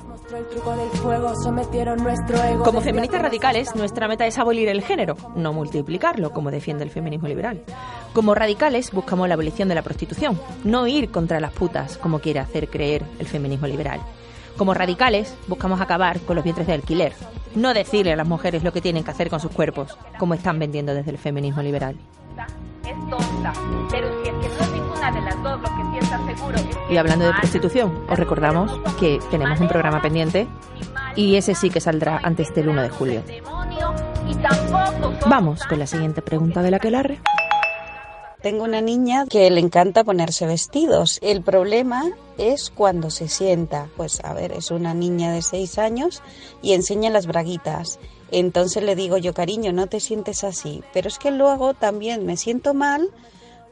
Como 2.63 2.81
feministas 2.81 3.23
radicales, 3.23 3.75
nuestra 3.75 4.07
meta 4.07 4.27
es 4.27 4.37
abolir 4.37 4.69
el 4.69 4.83
género, 4.83 5.17
no 5.35 5.51
multiplicarlo, 5.51 6.29
como 6.29 6.51
defiende 6.51 6.83
el 6.83 6.91
feminismo 6.91 7.27
liberal. 7.27 7.63
Como 8.13 8.35
radicales, 8.35 8.91
buscamos 8.91 9.27
la 9.27 9.33
abolición 9.33 9.67
de 9.67 9.73
la 9.73 9.81
prostitución, 9.81 10.39
no 10.63 10.85
ir 10.85 11.09
contra 11.09 11.39
las 11.39 11.53
putas, 11.53 11.97
como 11.97 12.19
quiere 12.19 12.39
hacer 12.39 12.69
creer 12.69 13.03
el 13.17 13.25
feminismo 13.25 13.65
liberal. 13.65 13.99
Como 14.57 14.73
radicales, 14.73 15.35
buscamos 15.47 15.81
acabar 15.81 16.19
con 16.21 16.35
los 16.35 16.43
vientres 16.43 16.67
de 16.67 16.73
alquiler, 16.73 17.13
no 17.55 17.73
decirle 17.73 18.13
a 18.13 18.15
las 18.15 18.27
mujeres 18.27 18.63
lo 18.63 18.71
que 18.71 18.81
tienen 18.81 19.03
que 19.03 19.11
hacer 19.11 19.29
con 19.29 19.39
sus 19.39 19.51
cuerpos, 19.51 19.97
como 20.19 20.33
están 20.33 20.59
vendiendo 20.59 20.93
desde 20.93 21.11
el 21.11 21.17
feminismo 21.17 21.61
liberal. 21.61 21.95
es 22.85 23.09
tonta. 23.09 23.53
Pero 23.89 24.09
si 24.23 24.29
es 24.29 24.35
que 24.35 24.47
no 24.47 24.63
es 24.63 24.71
ninguna 24.71 25.11
de 25.11 25.21
las 25.21 25.43
dos 25.43 25.61
lo 25.61 25.67
que 25.67 25.91
piensa 25.91 26.19
seguro 26.25 26.57
es 26.57 26.63
que 26.87 26.93
Y 26.93 26.97
hablando 26.97 27.25
de 27.25 27.33
prostitución, 27.33 28.05
os 28.09 28.17
recordamos 28.17 28.79
que 28.99 29.19
tenemos 29.29 29.59
un 29.59 29.67
programa 29.67 30.01
pendiente 30.01 30.47
y 31.15 31.35
ese 31.35 31.55
sí 31.55 31.69
que 31.69 31.81
saldrá 31.81 32.19
antes 32.23 32.53
del 32.53 32.69
1 32.69 32.81
de 32.81 32.89
julio. 32.89 33.23
Vamos 35.27 35.63
con 35.65 35.79
la 35.79 35.87
siguiente 35.87 36.21
pregunta 36.21 36.61
de 36.61 36.71
la 36.71 36.79
que 36.79 36.91
larre. 36.91 37.19
Tengo 38.41 38.63
una 38.63 38.81
niña 38.81 39.25
que 39.29 39.51
le 39.51 39.59
encanta 39.59 40.03
ponerse 40.03 40.47
vestidos. 40.47 41.19
El 41.21 41.43
problema 41.43 42.11
es 42.39 42.71
cuando 42.71 43.11
se 43.11 43.27
sienta. 43.27 43.89
Pues 43.95 44.19
a 44.23 44.33
ver, 44.33 44.51
es 44.51 44.71
una 44.71 44.95
niña 44.95 45.31
de 45.31 45.43
seis 45.43 45.77
años 45.77 46.23
y 46.63 46.73
enseña 46.73 47.11
las 47.11 47.27
braguitas. 47.27 47.99
Entonces 48.31 48.81
le 48.81 48.95
digo 48.95 49.17
yo, 49.17 49.35
cariño, 49.35 49.73
no 49.73 49.85
te 49.85 49.99
sientes 49.99 50.43
así. 50.43 50.83
Pero 50.91 51.07
es 51.07 51.19
que 51.19 51.29
luego 51.29 51.75
también 51.75 52.25
me 52.25 52.35
siento 52.35 52.73
mal 52.73 53.11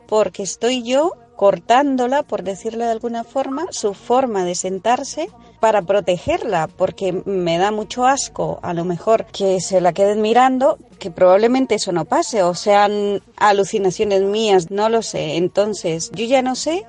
porque 0.07 0.43
estoy 0.43 0.83
yo 0.83 1.13
cortándola, 1.35 2.21
por 2.21 2.43
decirlo 2.43 2.85
de 2.85 2.91
alguna 2.91 3.23
forma, 3.23 3.67
su 3.71 3.95
forma 3.95 4.45
de 4.45 4.53
sentarse 4.53 5.29
para 5.59 5.81
protegerla, 5.81 6.67
porque 6.67 7.21
me 7.25 7.57
da 7.57 7.71
mucho 7.71 8.05
asco 8.05 8.59
a 8.61 8.73
lo 8.73 8.85
mejor 8.85 9.25
que 9.25 9.59
se 9.61 9.81
la 9.81 9.93
queden 9.93 10.21
mirando, 10.21 10.77
que 10.99 11.11
probablemente 11.11 11.75
eso 11.75 11.91
no 11.91 12.05
pase, 12.05 12.43
o 12.43 12.53
sean 12.53 13.21
alucinaciones 13.37 14.21
mías, 14.21 14.71
no 14.71 14.89
lo 14.89 15.01
sé. 15.01 15.35
Entonces, 15.35 16.11
yo 16.13 16.25
ya 16.25 16.41
no 16.41 16.55
sé 16.55 16.85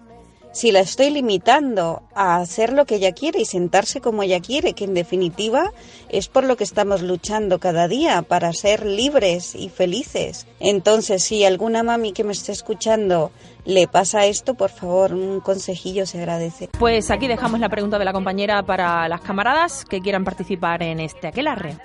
si 0.52 0.72
la 0.72 0.80
estoy 0.80 1.10
limitando 1.10 2.02
a 2.14 2.36
hacer 2.36 2.72
lo 2.72 2.84
que 2.84 2.96
ella 2.96 3.12
quiere 3.12 3.40
y 3.40 3.44
sentarse 3.44 4.00
como 4.00 4.22
ella 4.22 4.40
quiere, 4.40 4.72
que 4.72 4.84
en 4.84 4.94
definitiva 4.94 5.72
es 6.08 6.28
por 6.28 6.44
lo 6.44 6.56
que 6.56 6.64
estamos 6.64 7.02
luchando 7.02 7.58
cada 7.58 7.88
día, 7.88 8.22
para 8.22 8.52
ser 8.52 8.84
libres 8.84 9.54
y 9.54 9.68
felices. 9.68 10.46
Entonces, 10.58 11.22
si 11.22 11.44
alguna 11.44 11.82
mami 11.82 12.12
que 12.12 12.24
me 12.24 12.32
esté 12.32 12.52
escuchando 12.52 13.30
le 13.64 13.86
pasa 13.86 14.26
esto, 14.26 14.54
por 14.54 14.70
favor, 14.70 15.14
un 15.14 15.40
consejillo 15.40 16.06
se 16.06 16.18
agradece. 16.18 16.68
Pues 16.78 17.10
aquí 17.10 17.28
dejamos 17.28 17.60
la 17.60 17.68
pregunta 17.68 17.98
de 17.98 18.04
la 18.04 18.12
compañera 18.12 18.62
para 18.64 19.08
las 19.08 19.20
camaradas 19.20 19.84
que 19.84 20.00
quieran 20.00 20.24
participar 20.24 20.82
en 20.82 21.00
este 21.00 21.28
aquelarre. 21.28 21.76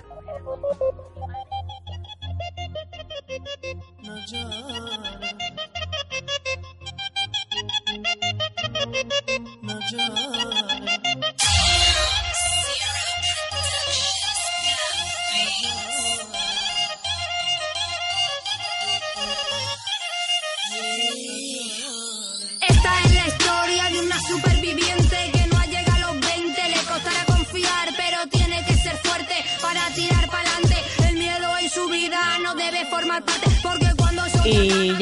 Esta 4.26 5.25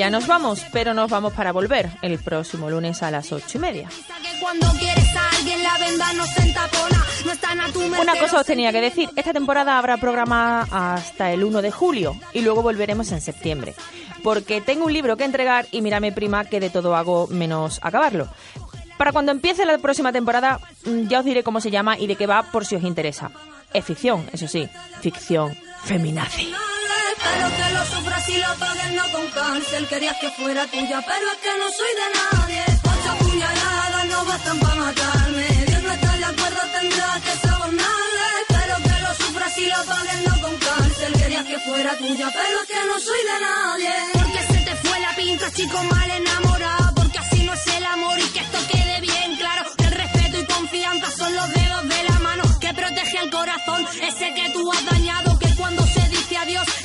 ya 0.04 0.10
nos 0.10 0.26
vamos, 0.26 0.60
pero 0.70 0.92
nos 0.92 1.10
vamos 1.10 1.32
para 1.32 1.50
volver 1.50 1.88
el 2.02 2.18
próximo 2.18 2.68
lunes 2.68 3.02
a 3.02 3.10
las 3.10 3.32
ocho 3.32 3.56
y 3.56 3.58
media. 3.58 3.88
Una 7.98 8.14
cosa 8.16 8.40
os 8.40 8.44
tenía 8.46 8.70
que 8.70 8.82
decir, 8.82 9.08
esta 9.16 9.32
temporada 9.32 9.78
habrá 9.78 9.96
programa 9.96 10.68
hasta 10.70 11.32
el 11.32 11.42
1 11.42 11.62
de 11.62 11.70
julio 11.70 12.20
y 12.34 12.42
luego 12.42 12.60
volveremos 12.60 13.12
en 13.12 13.22
septiembre. 13.22 13.74
Porque 14.22 14.60
tengo 14.60 14.84
un 14.84 14.92
libro 14.92 15.16
que 15.16 15.24
entregar 15.24 15.68
y 15.70 15.80
mírame 15.80 16.12
prima 16.12 16.44
que 16.44 16.60
de 16.60 16.68
todo 16.68 16.94
hago 16.94 17.26
menos 17.28 17.78
acabarlo. 17.80 18.28
Para 18.98 19.12
cuando 19.12 19.32
empiece 19.32 19.64
la 19.64 19.78
próxima 19.78 20.12
temporada 20.12 20.60
mm, 20.84 21.08
ya 21.08 21.20
os 21.20 21.24
diré 21.24 21.42
cómo 21.42 21.62
se 21.62 21.70
llama 21.70 21.98
y 21.98 22.08
de 22.08 22.16
qué 22.16 22.26
va 22.26 22.42
por 22.42 22.66
si 22.66 22.76
os 22.76 22.82
interesa. 22.82 23.30
Es 23.72 23.82
ficción, 23.86 24.28
eso 24.34 24.48
sí, 24.48 24.68
ficción 25.00 25.56
feminazi. 25.82 26.52
Pero 27.24 27.46
que 27.56 27.66
lo 27.74 27.84
sufras 27.86 28.28
y 28.28 28.38
lo 28.38 28.54
pagues 28.56 28.90
no 28.92 29.04
con 29.12 29.26
cárcel. 29.30 29.88
Querías 29.88 30.16
que 30.20 30.30
fuera 30.30 30.66
tuya, 30.66 30.98
pero 31.06 31.26
es 31.32 31.38
que 31.44 31.52
no 31.58 31.68
soy 31.78 31.92
de 32.00 32.08
nadie. 32.18 32.64
Ocho 32.92 33.12
puñaladas 33.24 34.06
no 34.06 34.24
bastan 34.24 34.58
para 34.60 34.74
matarme. 34.74 35.46
Dios 35.68 35.82
no 35.82 35.92
está 35.92 36.16
de 36.16 36.24
acuerdo, 36.24 36.60
tendrás 36.78 37.20
que 37.26 37.34
sobornarle. 37.46 38.30
Pero 38.48 38.74
que 38.86 38.96
lo 39.04 39.14
sufras 39.14 39.58
y 39.58 39.66
lo 39.66 39.84
pagues 39.84 40.20
no 40.28 40.40
con 40.42 40.56
cárcel. 40.56 41.12
Querías 41.14 41.44
que 41.44 41.58
fuera 41.60 41.90
tuya, 41.98 42.28
pero 42.38 42.56
es 42.62 42.66
que 42.72 42.80
no 42.90 42.98
soy 42.98 43.20
de 43.30 43.36
nadie. 43.48 43.94
Porque 44.12 44.40
se 44.52 44.58
te 44.66 44.76
fue 44.76 45.00
la 45.00 45.12
pinta, 45.16 45.50
chico 45.52 45.82
mal 45.84 46.10
enamorado. 46.10 46.94
Porque 46.94 47.18
así 47.18 47.42
no 47.44 47.52
es 47.54 47.66
el 47.66 47.84
amor 47.84 48.18
y 48.18 48.28
que 48.34 48.40
esto 48.40 48.58
quede 48.70 49.00
bien 49.00 49.36
claro. 49.36 49.62
Que 49.76 49.84
el 49.84 49.92
respeto 49.92 50.40
y 50.40 50.44
confianza 50.46 51.10
son 51.10 51.34
los 51.34 51.48
dedos 51.52 51.88
de 51.88 52.02
la 52.04 52.18
mano 52.20 52.42
que 52.60 52.74
protege 52.74 53.18
al 53.18 53.30
corazón. 53.30 53.86
Ese 54.02 54.34
que 54.34 54.50
tú 54.50 54.70
has 54.72 54.84
dañado, 54.86 55.33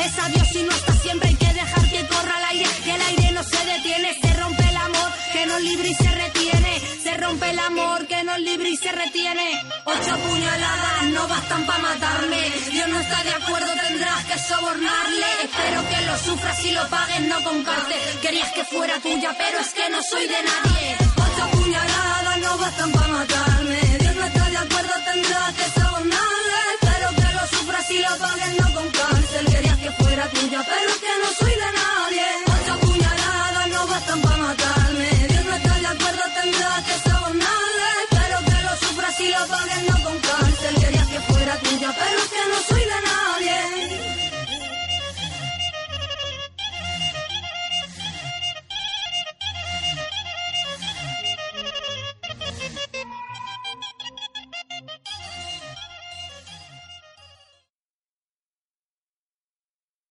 es 0.05 0.19
adiós 0.19 0.55
y 0.55 0.63
no 0.63 0.71
está 0.71 0.93
siempre. 0.93 1.29
Hay 1.29 1.35
que 1.35 1.53
dejar 1.53 1.89
que 1.89 2.07
corra 2.07 2.35
el 2.39 2.45
aire, 2.51 2.69
que 2.83 2.91
el 2.95 3.01
aire 3.01 3.31
no 3.31 3.43
se 3.43 3.65
detiene. 3.65 4.09
Se 4.21 4.33
rompe 4.33 4.63
el 4.69 4.77
amor, 4.77 5.09
que 5.33 5.45
nos 5.45 5.61
libre 5.61 5.89
y 5.89 5.93
se 5.93 6.11
retiene. 6.11 6.81
Se 7.03 7.17
rompe 7.17 7.49
el 7.49 7.59
amor, 7.59 8.07
que 8.07 8.23
nos 8.23 8.39
libre 8.39 8.69
y 8.69 8.77
se 8.77 8.91
retiene. 8.91 9.61
Ocho 9.85 10.17
puñaladas 10.27 11.03
no 11.13 11.27
bastan 11.27 11.65
para 11.65 11.79
matarme. 11.79 12.41
Dios 12.71 12.87
no 12.89 12.99
está 12.99 13.23
de 13.23 13.33
acuerdo, 13.33 13.71
tendrás 13.87 14.25
que 14.25 14.39
sobornarle. 14.39 15.29
Espero 15.43 15.89
que 15.89 16.01
lo 16.07 16.17
sufras 16.17 16.65
y 16.65 16.71
lo 16.71 16.87
pagues, 16.89 17.21
no 17.21 17.43
con 17.43 17.63
cárcel. 17.63 17.99
Querías 18.21 18.51
que 18.51 18.63
fuera 18.65 18.99
tuya, 18.99 19.35
pero 19.37 19.59
es 19.59 19.69
que 19.73 19.89
no 19.89 20.01
soy 20.03 20.27
de 20.27 20.39
nadie. 20.49 20.97
Ocho 21.25 21.57
puñaladas 21.57 22.37
no 22.39 22.57
bastan 22.57 22.91
para 22.91 23.07
matarme. 23.07 23.79
Dios 23.99 24.15
no 24.15 24.25
está 24.25 24.49
de 24.49 24.57
acuerdo, 24.57 24.93
tendrás 25.11 25.53
que 25.55 25.79
sobornarle. 25.79 26.59
Espero 26.81 27.09
que 27.15 27.33
lo 27.37 27.47
sufras 27.57 27.91
y 27.91 27.99
lo 27.99 28.17
pagues, 28.17 28.61
no 28.61 28.73
con 28.73 28.88
tuya, 30.39 30.63
pero 30.63 30.89
es 30.89 30.97
que 30.97 31.07
no 31.21 31.33
soy 31.33 31.51
de 31.51 31.78